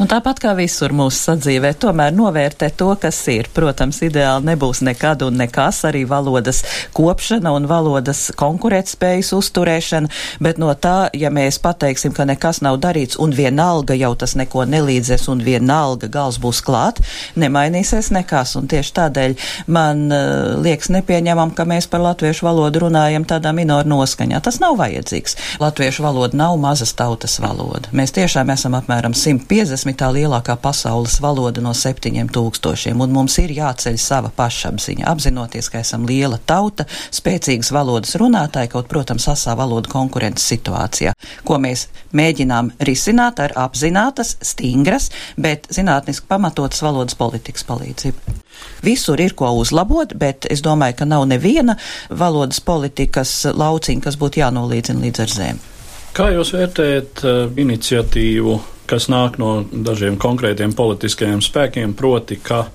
Un 0.00 0.08
tāpat 0.08 0.38
kā 0.40 0.54
visur 0.56 0.88
mūsu 0.96 1.18
sadzīvē, 1.20 1.74
tomēr 1.76 2.14
novērtē 2.16 2.70
to, 2.80 2.86
kas 2.96 3.18
ir. 3.28 3.50
Protams, 3.52 3.98
ideāli 4.06 4.48
nebūs 4.48 4.80
nekad 4.86 5.20
un 5.26 5.36
nekas, 5.36 5.82
arī 5.84 6.06
valodas 6.08 6.62
kopšana 6.96 7.52
un 7.52 7.66
valodas 7.68 8.30
konkurētspējas 8.40 9.34
uzturēšana, 9.36 10.08
bet 10.40 10.56
no 10.62 10.72
tā, 10.72 11.10
ja 11.12 11.28
mēs 11.28 11.58
pateiksim, 11.60 12.14
ka 12.16 12.24
nekas 12.24 12.62
nav 12.64 12.78
darīts 12.80 13.18
un 13.20 13.34
vienalga 13.36 13.92
jau 13.98 14.14
tas 14.16 14.32
neko 14.40 14.64
nelīdzēs 14.72 15.28
un 15.28 15.44
vienalga 15.44 16.08
gals 16.08 16.40
būs 16.40 16.62
klāt, 16.64 17.02
nemainīsies 17.36 18.08
nekas. 18.16 18.56
Un 18.56 18.72
tieši 18.72 18.96
tādēļ 18.96 19.36
man 19.76 20.06
uh, 20.08 20.56
liekas 20.64 20.88
nepieņemam, 20.96 21.52
ka 21.52 21.68
mēs 21.68 21.90
par 21.92 22.00
latviešu 22.06 22.48
valodu 22.48 22.86
runājam 22.86 23.28
tādā 23.28 23.52
minoru 23.52 23.92
noskaņā. 23.92 24.40
Tas 24.40 24.56
nav 24.64 24.80
vajadzīgs. 24.80 25.36
Latviešu 25.60 26.08
valoda 26.08 26.40
nav 26.46 26.56
mazas 26.64 26.96
tautas 26.96 27.36
valoda. 27.44 27.92
Mēs 27.92 28.16
tiešām 28.16 28.56
esam 28.56 28.80
apmēram 28.80 29.12
150 29.12 29.81
desmitā 29.82 30.12
lielākā 30.14 30.54
pasaules 30.62 31.16
valoda 31.18 31.58
no 31.58 31.72
septiņiem 31.74 32.28
tūkstošiem, 32.30 33.00
un 33.02 33.10
mums 33.10 33.34
ir 33.42 33.50
jāceļ 33.50 33.96
sava 33.98 34.30
pašapziņa, 34.30 35.08
apzinoties, 35.10 35.68
ka 35.72 35.80
esam 35.82 36.04
liela 36.06 36.38
tauta, 36.38 36.86
spēcīgas 37.10 37.72
valodas 37.74 38.14
runātāji, 38.20 38.70
kaut, 38.70 38.86
protams, 38.86 39.26
asā 39.32 39.56
valoda 39.58 39.90
konkurences 39.90 40.46
situācijā, 40.52 41.16
ko 41.42 41.58
mēs 41.58 41.88
mēģinām 42.14 42.70
risināt 42.86 43.42
ar 43.42 43.56
apzinātas, 43.58 44.36
stingras, 44.46 45.10
bet 45.34 45.66
zinātniski 45.74 46.30
pamatotas 46.30 46.84
valodas 46.86 47.18
politikas 47.18 47.66
palīdzību. 47.66 48.38
Visur 48.86 49.18
ir 49.18 49.34
ko 49.34 49.50
uzlabot, 49.58 50.14
bet 50.14 50.46
es 50.46 50.62
domāju, 50.62 51.00
ka 51.00 51.08
nav 51.10 51.26
neviena 51.26 51.74
valodas 52.08 52.62
politikas 52.62 53.34
lauciņa, 53.50 54.06
kas 54.06 54.20
būtu 54.20 54.44
jānolīdzina 54.44 55.02
līdz 55.08 55.24
ar 55.26 55.34
zemi. 55.40 55.68
Kā 56.12 56.28
jūs 56.28 56.52
vērtējat 56.54 57.24
uh, 57.24 57.44
iniciatīvu 57.58 58.60
kas 58.92 59.08
nāk 59.08 59.40
no 59.40 59.62
dažiem 59.72 60.18
konkrētiem 60.20 60.76
politiskajiem 60.76 61.40
spēkiem, 61.44 61.96
proti, 61.96 62.36
ka 62.36 62.66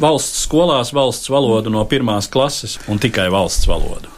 valsts 0.00 0.44
skolās 0.46 0.94
valsts 0.94 1.30
valodu 1.30 1.72
no 1.74 1.82
pirmās 1.90 2.30
klases 2.30 2.78
un 2.88 3.02
tikai 3.02 3.26
valsts 3.34 3.66
valodu. 3.70 4.10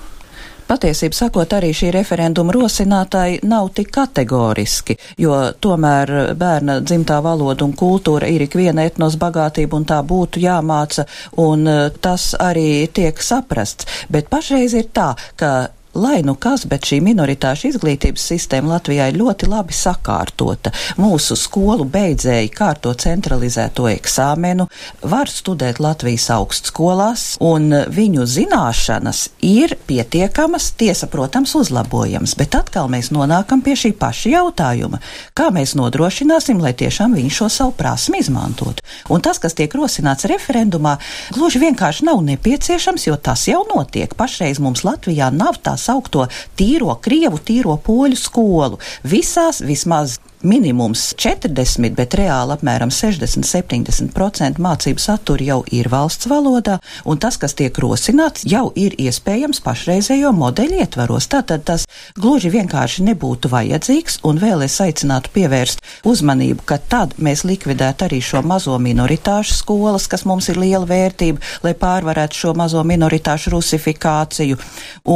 Patiesību 0.66 1.14
sakot, 1.14 1.52
arī 1.54 1.68
šī 1.78 1.92
referenduma 1.94 2.50
rosinātāji 2.50 3.38
nav 3.46 3.68
tik 3.76 3.92
kategoriski, 3.94 4.96
jo 5.22 5.36
tomēr 5.62 6.12
bērna 6.34 6.80
dzimtā 6.82 7.20
valoda 7.22 7.62
un 7.64 7.76
kultūra 7.78 8.26
ir 8.26 8.48
ikviena 8.48 8.82
etnos 8.88 9.14
bagātība 9.20 9.78
un 9.78 9.86
tā 9.86 10.00
būtu 10.02 10.42
jāmāca, 10.42 11.06
un 11.38 11.70
tas 12.02 12.32
arī 12.42 12.88
tiek 12.90 13.22
saprasts. 13.22 13.86
Bet 14.10 14.26
pašreiz 14.32 14.74
ir 14.74 14.90
tā, 14.90 15.12
ka 15.38 15.52
lai 15.96 16.20
nu 16.22 16.34
kas, 16.38 16.66
bet 16.68 16.84
šī 16.86 17.00
minoritāšu 17.04 17.70
izglītības 17.70 18.24
sistēma 18.30 18.74
Latvijā 18.74 19.08
ir 19.10 19.18
ļoti 19.20 19.48
labi 19.48 19.74
sakārtota. 19.76 20.72
Mūsu 21.00 21.36
skolu 21.38 21.86
beidzēji 21.88 22.52
kārto 22.54 22.92
centralizēto 23.00 23.88
eksāmenu, 23.90 24.68
var 25.08 25.30
studēt 25.32 25.80
Latvijas 25.80 26.28
augstskolās, 26.36 27.24
un 27.40 27.72
viņu 27.72 28.26
zināšanas 28.28 29.22
ir 29.46 29.76
pietiekamas, 29.88 30.72
tiesa, 30.76 31.08
protams, 31.12 31.54
uzlabojamas, 31.56 32.36
bet 32.38 32.58
atkal 32.58 32.90
mēs 32.92 33.10
nonākam 33.14 33.64
pie 33.64 33.76
šī 33.78 33.94
paša 33.96 34.34
jautājuma. 34.34 35.00
Kā 35.36 35.48
mēs 35.54 35.74
nodrošināsim, 35.78 36.60
lai 36.60 36.74
tiešām 36.76 37.16
viņi 37.16 37.32
šo 37.38 37.50
savu 37.52 37.74
prasmi 37.78 38.20
izmantotu? 38.20 38.84
Un 39.12 39.24
tas, 39.24 39.40
kas 39.40 39.56
tiek 39.56 39.72
rosināts 39.78 40.28
referendumā, 40.28 40.96
gluži 41.34 41.62
vienkārši 41.62 42.06
nav 42.10 42.20
nepieciešams, 42.26 43.08
jo 43.08 43.16
tas 43.16 43.46
jau 43.48 43.64
notiek. 43.70 44.12
Pašreiz 44.16 44.60
mums 44.62 44.84
Latvijā 44.86 45.30
nav 45.32 45.60
tās 45.62 45.85
saukto 45.86 46.26
tīro 46.58 46.96
krievu, 47.02 47.40
tīro 47.42 47.78
poļu 47.86 48.18
skolu. 48.20 48.80
Visās 49.06 49.62
vismaz 49.64 50.18
minimums 50.42 51.14
40, 51.16 51.94
bet 51.96 52.14
reāli 52.18 52.54
apmēram 52.56 52.90
60-70% 52.92 54.60
mācību 54.62 55.00
satura 55.00 55.46
jau 55.46 55.58
ir 55.72 55.88
valsts 55.92 56.28
valodā, 56.30 56.76
un 57.08 57.20
tas, 57.22 57.38
kas 57.40 57.56
tiek 57.56 57.78
rosināts, 57.80 58.44
jau 58.48 58.68
ir 58.76 58.96
iespējams 59.00 59.62
pašreizējo 59.64 60.32
modeļu 60.36 60.80
ietvaros. 60.82 61.28
Tātad 61.32 61.64
tas 61.68 61.86
gluži 62.18 62.52
vienkārši 62.52 63.06
nebūtu 63.08 63.50
vajadzīgs, 63.52 64.20
un 64.28 64.40
vēl 64.42 64.66
es 64.66 64.76
aicinātu 64.84 65.32
pievērst 65.34 65.82
uzmanību, 66.06 66.66
ka 66.68 66.78
tad 66.78 67.16
mēs 67.22 67.46
likvidētu 67.48 68.08
arī 68.08 68.20
šo 68.24 68.42
mazo 68.46 68.76
minoritāšu 68.82 69.56
skolas, 69.56 70.08
kas 70.10 70.26
mums 70.28 70.50
ir 70.52 70.60
liela 70.60 70.84
vērtība, 70.88 71.40
lai 71.64 71.74
pārvarētu 71.78 72.42
šo 72.42 72.54
mazo 72.58 72.84
minoritāšu 72.86 73.54
rusifikāciju, 73.56 74.60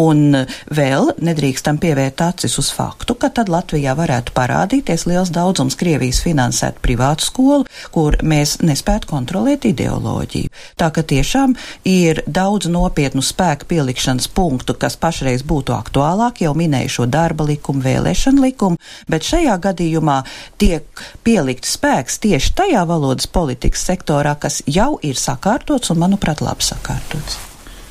un 0.00 0.42
vēl 0.72 1.12
nedrīkstam 1.20 1.80
pievērt 1.82 2.24
acis 2.24 2.56
uz 2.62 2.72
faktu, 2.74 3.18
ka 3.20 3.32
tad 3.34 3.52
Latvijā 3.52 3.94
varētu 3.98 4.34
parādīties 4.36 5.06
liels 5.10 5.32
daudzums 5.34 5.76
Krievijas 5.78 6.22
finansētu 6.24 6.82
privātu 6.84 7.26
skolu, 7.26 7.66
kur 7.94 8.16
mēs 8.22 8.58
nespētu 8.64 9.10
kontrolēt 9.10 9.66
ideoloģiju. 9.70 10.50
Tā 10.80 10.90
ka 10.94 11.04
tiešām 11.04 11.56
ir 11.88 12.22
daudz 12.26 12.70
nopietnu 12.70 13.22
spēku 13.24 13.68
pielikšanas 13.70 14.30
punktu, 14.34 14.76
kas 14.78 14.98
pašreiz 15.00 15.44
būtu 15.46 15.74
aktuālāk, 15.76 16.42
jau 16.44 16.54
minēju 16.56 16.94
šo 17.00 17.08
darba 17.10 17.46
likumu, 17.50 17.84
vēlēšanu 17.84 18.46
likumu, 18.46 18.80
bet 19.10 19.26
šajā 19.26 19.58
gadījumā 19.68 20.22
tiek 20.60 21.04
pielikt 21.26 21.68
spēks 21.68 22.20
tieši 22.22 22.56
tajā 22.62 22.86
valodas 22.88 23.30
politikas 23.30 23.84
sektorā, 23.90 24.36
kas 24.40 24.62
jau 24.66 24.96
ir 25.02 25.18
sakārtots 25.18 25.92
un, 25.92 26.04
manuprāt, 26.06 26.44
labi 26.44 26.66
sakārtots. 26.66 27.49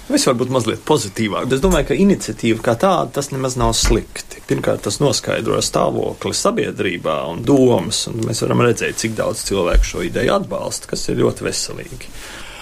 Es 0.10 0.26
varu 0.26 0.39
būt 0.39 0.52
mazliet 0.54 0.80
pozitīvāk. 0.89 1.52
Es 1.54 1.62
domāju, 1.62 1.91
ka 1.91 1.98
iniciatīva 2.02 2.63
kā 2.65 2.74
tāda 2.82 3.12
tas 3.19 3.30
nemaz 3.30 3.54
nav 3.62 3.76
slikti. 3.78 4.41
Pirmkārt, 4.50 4.82
tas 4.88 4.98
noskaidro 5.04 5.60
stāvokli 5.62 6.34
sabiedrībā 6.34 7.19
un 7.30 7.43
domas, 7.45 8.08
un 8.10 8.24
mēs 8.26 8.41
varam 8.41 8.63
redzēt, 8.65 8.98
cik 8.98 9.13
daudz 9.19 9.43
cilvēku 9.45 9.86
šo 9.91 10.06
ideju 10.08 10.34
atbalsta, 10.39 10.89
kas 10.89 11.06
ir 11.12 11.22
ļoti 11.22 11.45
veselīgi. 11.45 12.10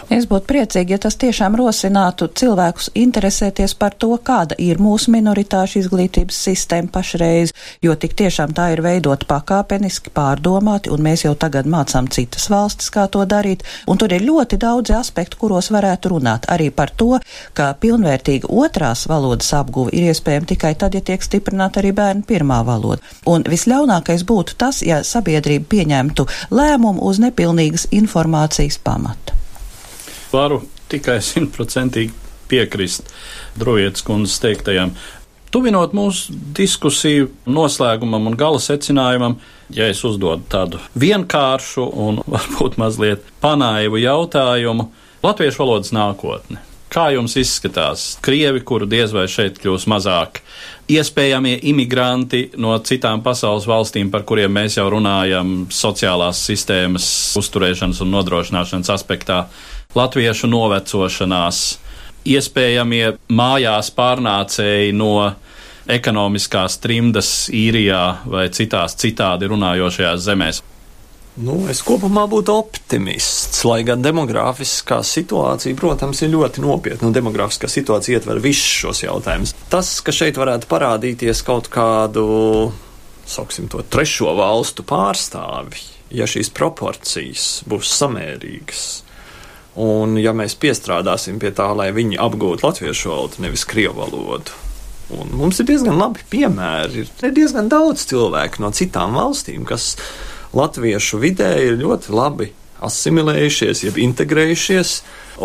Es 0.07 0.23
būtu 0.23 0.47
priecīgi, 0.47 0.93
ja 0.95 0.97
tas 1.03 1.17
tiešām 1.19 1.57
rosinātu 1.59 2.29
cilvēkus 2.39 2.93
interesēties 2.95 3.73
par 3.75 3.91
to, 3.99 4.13
kāda 4.23 4.55
ir 4.63 4.79
mūsu 4.79 5.11
minoritāšu 5.11 5.81
izglītības 5.81 6.37
sistēma 6.45 6.87
pašreiz, 6.93 7.51
jo 7.83 7.95
tik 7.99 8.13
tiešām 8.15 8.53
tā 8.55 8.69
ir 8.71 8.79
veidot 8.85 9.25
pakāpeniski, 9.27 10.13
pārdomāti, 10.15 10.93
un 10.95 11.03
mēs 11.03 11.25
jau 11.25 11.33
tagad 11.35 11.67
mācām 11.67 12.07
citas 12.07 12.47
valstis, 12.47 12.87
kā 12.95 13.03
to 13.11 13.25
darīt, 13.27 13.65
un 13.83 13.99
tur 13.99 14.15
ir 14.15 14.23
ļoti 14.23 14.55
daudzi 14.61 14.95
aspekti, 14.95 15.35
kuros 15.41 15.67
varētu 15.75 16.13
runāt 16.13 16.47
arī 16.55 16.69
par 16.71 16.93
to, 16.95 17.17
ka 17.57 17.73
pilnvērtīga 17.75 18.47
otrās 18.47 19.03
valodas 19.11 19.51
apguve 19.59 19.91
ir 19.91 20.07
iespējama 20.13 20.47
tikai 20.53 20.71
tad, 20.79 20.95
ja 20.95 21.03
tiek 21.03 21.25
stiprināta 21.25 21.81
arī 21.83 21.91
bērnu 21.97 22.23
pirmā 22.29 22.61
valoda. 22.63 23.03
Un 23.27 23.43
visļaunākais 23.43 24.23
būtu 24.23 24.55
tas, 24.55 24.79
ja 24.87 25.01
sabiedrība 25.03 25.67
pieņemtu 25.75 26.29
lēmumu 26.55 27.03
uz 27.11 27.19
nepilnīgas 27.19 27.89
informācijas 27.91 28.79
pamata. 28.79 29.35
Varu 30.31 30.61
tikai 30.91 31.19
simtprocentīgi 31.23 32.13
piekrist 32.47 33.11
Drojietas 33.59 34.03
kundzes 34.07 34.39
teiktajam. 34.43 34.93
Tuvinot 35.51 35.93
mūsu 35.95 36.35
diskusiju 36.55 37.29
noslēgumam 37.47 38.27
un 38.27 38.35
gala 38.39 38.59
secinājumam, 38.59 39.37
ja 39.71 39.87
es 39.87 40.03
uzdodu 40.07 40.43
tādu 40.51 40.81
vienkāršu 40.99 41.87
un 42.07 42.21
varbūt 42.33 42.79
mazliet 42.81 43.23
panaivu 43.43 44.01
jautājumu- 44.03 44.89
latviešu 45.27 45.63
valodas 45.63 45.93
nākotne. 45.95 46.63
Kā 46.91 47.09
jums 47.11 47.35
izskatās 47.35 48.15
krievi, 48.23 48.61
kuru 48.63 48.85
diez 48.87 49.11
vai 49.11 49.25
šeit 49.27 49.59
kļūs 49.59 49.87
mazāk, 49.91 50.39
iespējamie 50.87 51.57
imigranti 51.67 52.43
no 52.63 52.75
citām 52.85 53.21
pasaules 53.23 53.67
valstīm, 53.67 54.11
par 54.11 54.23
kuriem 54.27 54.53
mēs 54.55 54.77
jau 54.79 54.87
runājam, 54.91 55.65
sociālās 55.73 56.39
sistēmas 56.47 57.07
uzturēšanas 57.39 57.99
un 58.05 58.13
nodrošināšanas 58.15 58.93
aspektā, 58.95 59.41
latviešu 59.97 60.47
novecošanās, 60.51 61.65
iespējamie 62.27 63.17
mājās 63.31 63.91
pārnācēji 63.95 64.95
no 64.95 65.11
ekonomiskās 65.87 66.79
trimdas 66.83 67.47
īrijā 67.55 68.01
vai 68.27 68.47
citās 68.51 68.95
citādi 68.99 69.47
runājošajās 69.51 70.25
zemēs. 70.25 70.63
Nu, 71.37 71.59
es 71.69 71.83
kopumā 71.85 72.23
būtu 72.25 72.49
optimists, 72.49 73.59
lai 73.69 73.83
gan 73.85 74.01
demogrāfiskā 74.01 75.03
situācija, 75.05 75.77
protams, 75.77 76.23
ir 76.25 76.31
ļoti 76.33 76.63
nopietna. 76.63 77.11
Demogrāfiskā 77.13 77.69
situācija 77.69 78.17
ietver 78.17 78.39
visus 78.41 78.71
šos 78.81 79.03
jautājumus. 79.03 79.53
Tas, 79.69 79.91
ka 80.01 80.15
šeit 80.15 80.39
varētu 80.41 80.65
parādīties 80.71 81.43
kaut 81.45 81.69
kādu, 81.69 82.23
sauksim 83.29 83.67
to, 83.69 83.83
trešo 83.85 84.33
valstu 84.39 84.81
pārstāvi, 84.87 85.83
ja 86.17 86.25
šīs 86.25 86.49
proporcijas 86.57 87.45
būs 87.69 87.91
samērīgas, 87.99 88.85
un 89.77 90.17
ja 90.17 90.33
mēs 90.33 90.57
piestrādāsim 90.57 91.37
pie 91.37 91.51
tā, 91.53 91.67
lai 91.77 91.91
viņi 91.93 92.17
apgūtu 92.17 92.65
latviešu 92.65 93.11
valodu, 93.13 93.43
nevis 93.45 93.67
krievu 93.69 94.01
valodu. 94.01 94.57
Un 95.13 95.29
mums 95.37 95.61
ir 95.61 95.69
diezgan 95.69 96.01
labi 96.01 96.25
piemēri. 96.33 97.05
Ir 97.23 97.35
diezgan 97.35 97.69
daudz 97.71 98.09
cilvēku 98.09 98.59
no 98.65 98.73
citām 98.75 99.13
valstīm, 99.15 99.63
kas 99.69 99.93
latviešu 100.57 101.21
vidē 101.21 101.51
ir 101.63 101.77
ļoti 101.81 102.15
labi 102.15 102.51
asimilējušies, 102.83 103.83
jeb 103.87 103.97
integrējušies, 104.01 104.93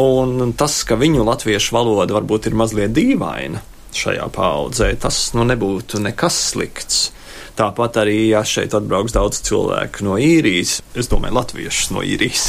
un 0.03 0.53
tas, 0.59 0.83
ka 0.89 0.99
viņu 1.01 1.25
latviešu 1.29 1.77
valoda 1.77 2.19
varbūt 2.19 2.51
ir 2.51 2.59
mazliet 2.59 2.93
dīvaina 2.97 3.63
šajā 3.97 4.29
paudzē, 4.33 4.93
tas 5.01 5.25
nu 5.37 5.45
nebūtu 5.49 6.01
nekas 6.03 6.39
slikts. 6.53 7.11
Tāpat 7.53 7.99
arī, 8.01 8.31
ja 8.31 8.41
šeit 8.49 8.73
atbrauks 8.73 9.13
daudz 9.13 9.43
cilvēku 9.45 10.07
no 10.07 10.15
īrijas, 10.17 10.79
es 10.97 11.11
domāju, 11.13 11.37
latviešus 11.37 11.91
no 11.93 12.01
īrijas, 12.01 12.47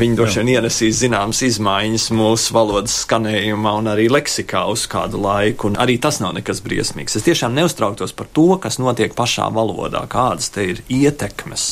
viņi 0.00 0.18
droši 0.18 0.42
vien 0.42 0.50
ienesīs 0.58 0.98
zināmas 1.00 1.40
izmaiņas 1.46 2.10
mūsu 2.12 2.52
valodas 2.52 2.98
skanējumā 3.06 3.72
un 3.80 3.88
arī 3.94 4.10
leksikā 4.12 4.66
uz 4.68 4.84
kādu 4.92 5.22
laiku, 5.24 5.70
un 5.72 5.80
arī 5.80 5.96
tas 5.96 6.20
nav 6.20 6.36
nekas 6.36 6.60
briesmīgs. 6.66 7.16
Es 7.16 7.24
tiešām 7.24 7.56
neuztrauktos 7.56 8.12
par 8.18 8.28
to, 8.28 8.50
kas 8.60 8.76
notiek 8.82 9.16
pašā 9.16 9.48
valodā, 9.56 10.04
kādas 10.12 10.52
te 10.52 10.68
ir 10.74 10.84
ietekmes. 10.92 11.70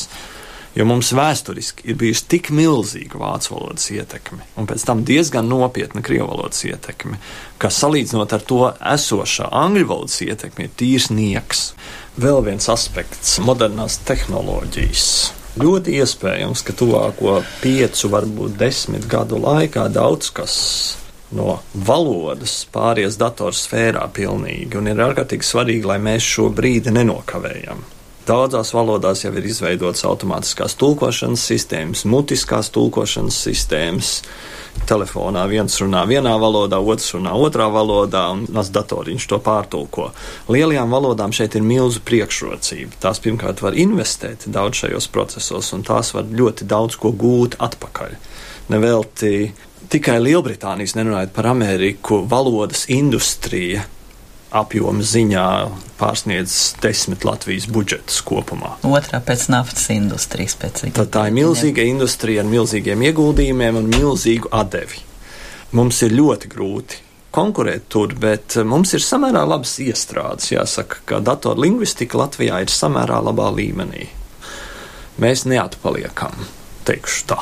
Jo 0.71 0.85
mums 0.87 1.09
vēsturiski 1.11 1.89
ir 1.91 1.97
bijusi 1.99 2.23
tik 2.31 2.49
milzīga 2.55 3.19
vācu 3.19 3.51
valodas 3.57 3.89
ietekme, 3.91 4.45
un 4.55 4.69
pēc 4.69 4.85
tam 4.87 5.01
diezgan 5.07 5.49
nopietna 5.51 5.99
krievu 6.05 6.29
valodas 6.29 6.63
ietekme, 6.63 7.19
ka 7.59 7.67
salīdzinot 7.67 8.31
ar 8.37 8.45
to 8.47 8.61
esošā 8.93 9.49
angļu 9.63 9.89
valodas 9.89 10.21
ietekme 10.23 10.69
ir 10.69 10.73
tīrs 10.79 11.09
nieks. 11.11 11.65
Vēl 12.15 12.39
viens 12.47 12.69
aspekts- 12.71 13.35
modernās 13.49 13.99
tehnoloģijas. 14.07 15.11
Ļoti 15.59 15.99
iespējams, 15.99 16.63
ka 16.63 16.71
tuvāko 16.71 17.43
piecu, 17.59 18.07
varbūt 18.07 18.55
desmit 18.55 19.03
gadu 19.11 19.35
laikā 19.43 19.89
daudz 19.91 20.31
kas 20.31 20.55
no 21.35 21.59
valodas 21.75 22.65
pāries 22.71 23.17
datorsfērā 23.19 24.07
pilnīgi, 24.15 24.77
un 24.79 24.87
ir 24.87 24.95
ārkārtīgi 24.95 25.43
svarīgi, 25.43 25.85
lai 25.85 25.99
mēs 25.99 26.23
šo 26.23 26.47
brīdi 26.55 26.95
nenokavējam. 26.95 27.83
Daudzās 28.21 28.69
valodās 28.75 29.23
jau 29.23 29.31
ir 29.33 29.45
izveidotas 29.49 30.03
automātiskās 30.05 30.75
tulkošanas 30.77 31.41
sistēmas, 31.41 32.03
mutiskās 32.05 32.69
tulkošanas 32.69 33.37
sistēmas. 33.47 34.11
Telefonā 34.87 35.41
viens 35.49 35.73
runā 35.81 36.03
vienā 36.07 36.35
valodā, 36.39 36.77
otrs 36.79 37.15
runā 37.15 37.33
otrā 37.33 37.65
valodā, 37.73 38.27
un 38.35 38.43
tas 38.45 38.69
datoriņš 38.71 39.25
to 39.27 39.39
pārtulko. 39.41 40.11
Lielajām 40.53 40.93
valodām 40.93 41.33
šeit 41.33 41.57
ir 41.57 41.65
milzu 41.65 42.03
priekšrocība. 42.05 42.99
Tās 43.01 43.19
pirmkārt 43.23 43.63
var 43.65 43.75
investēt 43.75 44.45
daudz 44.53 44.83
šajos 44.83 45.09
procesos, 45.11 45.71
un 45.73 45.81
tās 45.87 46.13
var 46.13 46.29
ļoti 46.29 46.69
daudz 46.69 46.99
ko 47.01 47.11
gūt 47.11 47.57
atpakaļ. 47.57 48.13
Nevelti 48.71 49.33
tikai 49.91 50.19
Lielbritānijas, 50.21 50.93
nerunājot 50.99 51.33
par 51.35 51.49
Ameriku, 51.51 52.21
valodas 52.29 52.85
industrija 52.93 53.81
apjoma 54.51 55.03
ziņā 55.05 55.45
pārsniedz 55.99 56.55
desmit 56.83 57.23
Latvijas 57.27 57.67
budžetus 57.71 58.19
kopumā. 58.27 58.75
Otrā 58.87 59.21
pēc 59.23 59.47
naftas 59.53 59.87
industrijas. 59.93 60.57
Pēc 60.59 60.83
Tad 60.97 61.13
tā 61.13 61.27
ir 61.29 61.37
milzīga 61.37 61.85
industrija 61.87 62.43
ar 62.43 62.51
milzīgiem 62.51 63.05
ieguldījumiem 63.11 63.79
un 63.79 63.87
milzīgu 63.93 64.51
atdevi. 64.51 65.05
Mums 65.77 66.01
ir 66.03 66.17
ļoti 66.17 66.51
grūti 66.51 66.99
konkurēt 67.31 67.87
tur, 67.91 68.11
bet 68.19 68.57
mums 68.67 68.91
ir 68.97 69.03
samērā 69.05 69.45
labas 69.47 69.77
iestrādes. 69.79 70.51
Jāsaka, 70.51 70.99
ka 71.07 71.21
datorlingvistika 71.23 72.19
Latvijā 72.19 72.59
ir 72.65 72.73
samērā 72.73 73.21
labā 73.23 73.47
līmenī. 73.55 74.09
Mēs 75.21 75.47
neatpaliekam, 75.47 76.35
teikšu 76.87 77.25
tā 77.31 77.39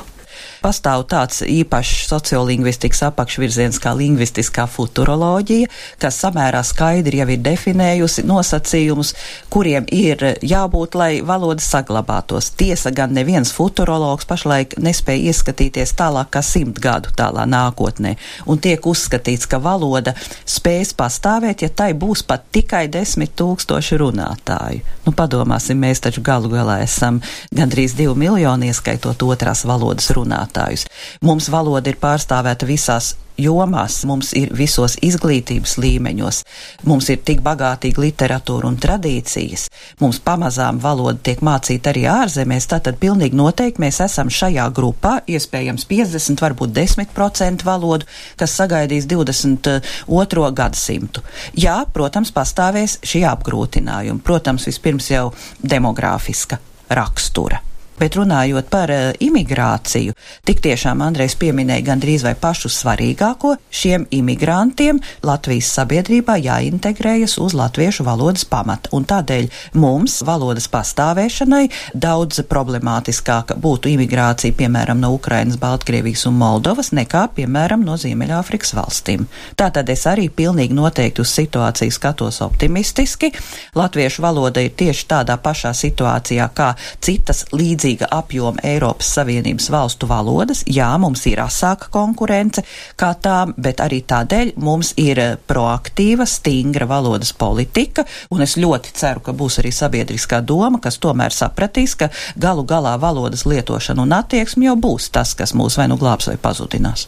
pastāv 0.63 1.06
tāds 1.10 1.41
īpašs 1.45 2.10
sociolingvistikas 2.10 3.02
apakšvirziens 3.10 3.80
kā 3.82 3.93
lingvistiskā 3.98 4.65
futuroloģija, 4.69 5.69
kas 6.02 6.19
samērā 6.24 6.62
skaidri 6.67 7.22
jau 7.22 7.28
ir 7.32 7.41
definējusi 7.45 8.26
nosacījumus, 8.28 9.13
kuriem 9.54 9.88
ir 9.95 10.24
jābūt, 10.43 10.98
lai 11.00 11.12
valoda 11.26 11.63
saglabātos. 11.63 12.52
Tiesa 12.60 12.91
gan 12.95 13.15
neviens 13.15 13.54
futurologs 13.56 14.28
pašlaik 14.30 14.76
nespēja 14.84 15.32
ieskatīties 15.32 15.95
tālāk 16.00 16.34
kā 16.36 16.43
simt 16.45 16.82
gadu 16.84 17.13
tālā 17.15 17.48
nākotnē, 17.50 18.15
un 18.50 18.60
tiek 18.60 18.86
uzskatīts, 18.86 19.48
ka 19.50 19.62
valoda 19.63 20.15
spēs 20.45 20.93
pastāvēt, 20.98 21.63
ja 21.63 21.72
tai 21.72 21.91
būs 21.98 22.26
pat 22.28 22.50
tikai 22.56 22.88
desmit 22.91 23.36
tūkstoši 23.39 24.00
runātāju. 24.02 24.84
Nu, 25.08 25.15
padomāsim, 25.15 25.80
mēs 25.80 26.04
taču 26.04 26.22
galu 26.26 26.52
galā 26.52 26.82
esam 26.84 27.22
gandrīz 27.56 27.95
divi 27.98 28.13
miljoni, 28.28 28.69
ieskaitot 28.69 29.24
otrās 29.26 29.63
valodas 29.69 30.12
runātāju 30.15 30.48
runātājus. 30.49 30.88
Mums 31.21 31.49
valoda 31.49 31.89
ir 31.89 31.97
pārstāvēta 31.99 32.65
visās 32.65 33.15
jomās, 33.39 34.03
mums 34.05 34.33
ir 34.35 34.51
visos 34.51 34.97
izglītības 35.01 35.77
līmeņos, 35.79 36.43
mums 36.83 37.09
ir 37.09 37.21
tik 37.23 37.39
bagātīga 37.41 38.01
literatūra 38.01 38.67
un 38.67 38.75
tradīcijas, 38.75 39.69
mums 40.01 40.19
pamazām 40.19 40.79
valoda 40.79 41.17
tiek 41.23 41.39
mācīta 41.39 41.93
arī 41.93 42.03
ārzemēs, 42.12 42.67
tātad 42.67 42.99
pilnīgi 42.99 43.38
noteikti 43.39 43.79
mēs 43.79 44.01
esam 44.03 44.27
šajā 44.27 44.67
grupā, 44.75 45.21
iespējams 45.25 45.88
50, 45.88 46.43
varbūt 46.43 46.75
10% 46.75 47.63
valodu, 47.63 48.05
kas 48.35 48.57
sagaidīs 48.59 49.07
22. 49.07 50.51
gadsimtu. 50.51 51.23
Jā, 51.55 51.85
protams, 51.93 52.33
pastāvēs 52.35 52.99
šī 53.07 53.23
apgrūtinājuma, 53.31 54.19
protams, 54.19 54.67
vispirms 54.67 55.13
jau 55.13 55.29
demogrāfiska 55.63 56.59
rakstura. 56.91 57.63
Bet 57.99 58.15
runājot 58.15 58.69
par 58.71 58.91
uh, 58.93 59.09
imigrāciju, 59.19 60.13
tik 60.47 60.62
tiešām 60.63 61.01
Andrejs 61.03 61.33
pieminēja 61.39 61.83
gandrīz 61.89 62.23
vai 62.23 62.31
pašu 62.39 62.69
svarīgāko 62.71 63.57
šiem 63.75 64.05
imigrantiem 64.15 65.01
Latvijas 65.27 65.67
sabiedrībā 65.75 66.38
jāintegrējas 66.39 67.35
uz 67.43 67.55
latviešu 67.59 68.05
valodas 68.07 68.45
pamata. 68.47 68.93
Un 68.95 69.03
tādēļ 69.09 69.49
mums 69.75 70.21
valodas 70.23 70.69
pastāvēšanai 70.71 71.65
daudz 71.91 72.39
problemātiskāka 72.47 73.57
būtu 73.59 73.91
imigrācija, 73.91 74.55
piemēram, 74.55 75.01
no 75.03 75.12
Ukrainas, 75.17 75.59
Baltkrievijas 75.59 76.23
un 76.31 76.39
Moldovas, 76.39 76.93
nekā, 76.95 77.25
piemēram, 77.35 77.83
no 77.83 77.97
Ziemeļāfrikas 77.99 78.71
valstīm. 78.79 79.27
Tātad 79.59 79.91
es 79.91 80.05
arī 80.07 80.29
pilnīgi 80.31 80.77
noteikti 80.77 81.25
uz 81.25 81.35
situāciju 81.35 81.97
skatos 81.99 82.39
optimistiski. 82.47 83.33
Latviešu 83.75 84.23
valoda 84.23 84.63
ir 84.63 84.71
tieši 84.79 85.07
tādā 85.12 85.35
pašā 85.43 85.75
situācijā 85.75 86.47
kā 86.55 86.71
citas 87.03 87.43
līdzīgas 87.51 87.88
līdzīga 87.89 88.10
apjoma 88.12 88.62
Eiropas 88.63 89.10
Savienības 89.15 89.69
valstu 89.71 90.08
valodas. 90.08 90.63
Jā, 90.67 90.97
mums 90.99 91.25
ir 91.25 91.39
asāka 91.41 91.89
konkurence 91.91 92.63
kā 92.95 93.13
tā, 93.17 93.47
bet 93.58 93.80
arī 93.82 94.04
tādēļ 94.06 94.54
mums 94.58 94.93
ir 94.97 95.38
proaktīva, 95.47 96.25
stingra 96.25 96.86
valodas 96.86 97.34
politika, 97.34 98.06
un 98.32 98.41
es 98.41 98.58
ļoti 98.58 98.93
ceru, 98.93 99.21
ka 99.21 99.34
būs 99.34 99.60
arī 99.60 99.71
sabiedriskā 99.71 100.41
doma, 100.41 100.80
kas 100.80 100.99
tomēr 100.99 101.34
sapratīs, 101.34 101.95
ka 101.95 102.10
galu 102.38 102.63
galā 102.63 102.97
valodas 102.99 103.45
lietošana 103.45 104.04
un 104.04 104.13
attieksme 104.13 104.65
jau 104.65 104.75
būs 104.75 105.10
tas, 105.12 105.34
kas 105.34 105.54
mūs 105.54 105.78
vai 105.78 105.88
nu 105.89 105.97
glābs 105.97 106.30
vai 106.30 106.38
pazudinās. 106.38 107.08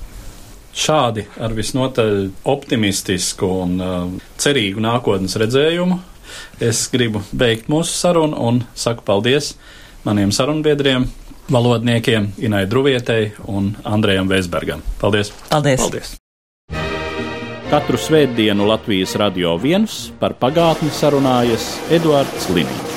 Šādi 0.72 1.26
ar 1.38 1.52
visnotaļ 1.52 2.30
optimistisku 2.48 3.48
un 3.66 3.76
uh, 3.84 4.08
cerīgu 4.40 4.80
nākotnes 4.82 5.36
redzējumu 5.36 6.00
es 6.64 6.86
gribu 6.94 7.20
beigt 7.36 7.68
mūsu 7.68 7.92
sarunu 7.92 8.40
un 8.40 8.62
saku 8.74 9.04
paldies 9.04 9.52
maniem 10.04 10.32
sarunbiedriem, 10.32 11.06
valodniekiem 11.52 12.32
Inai 12.38 12.66
Druvietei 12.70 13.32
un 13.48 13.76
Andrejam 13.84 14.30
Veisbergam. 14.30 14.82
Paldies! 15.02 15.34
Paldies! 15.50 15.82
paldies. 15.82 16.16
Katru 17.72 17.96
svētdienu 17.96 18.68
Latvijas 18.68 19.16
radio 19.16 19.56
viens 19.56 20.10
par 20.20 20.36
pagātni 20.36 20.92
sarunājas 20.92 21.78
Eduards 21.92 22.50
Liniņš. 22.52 22.91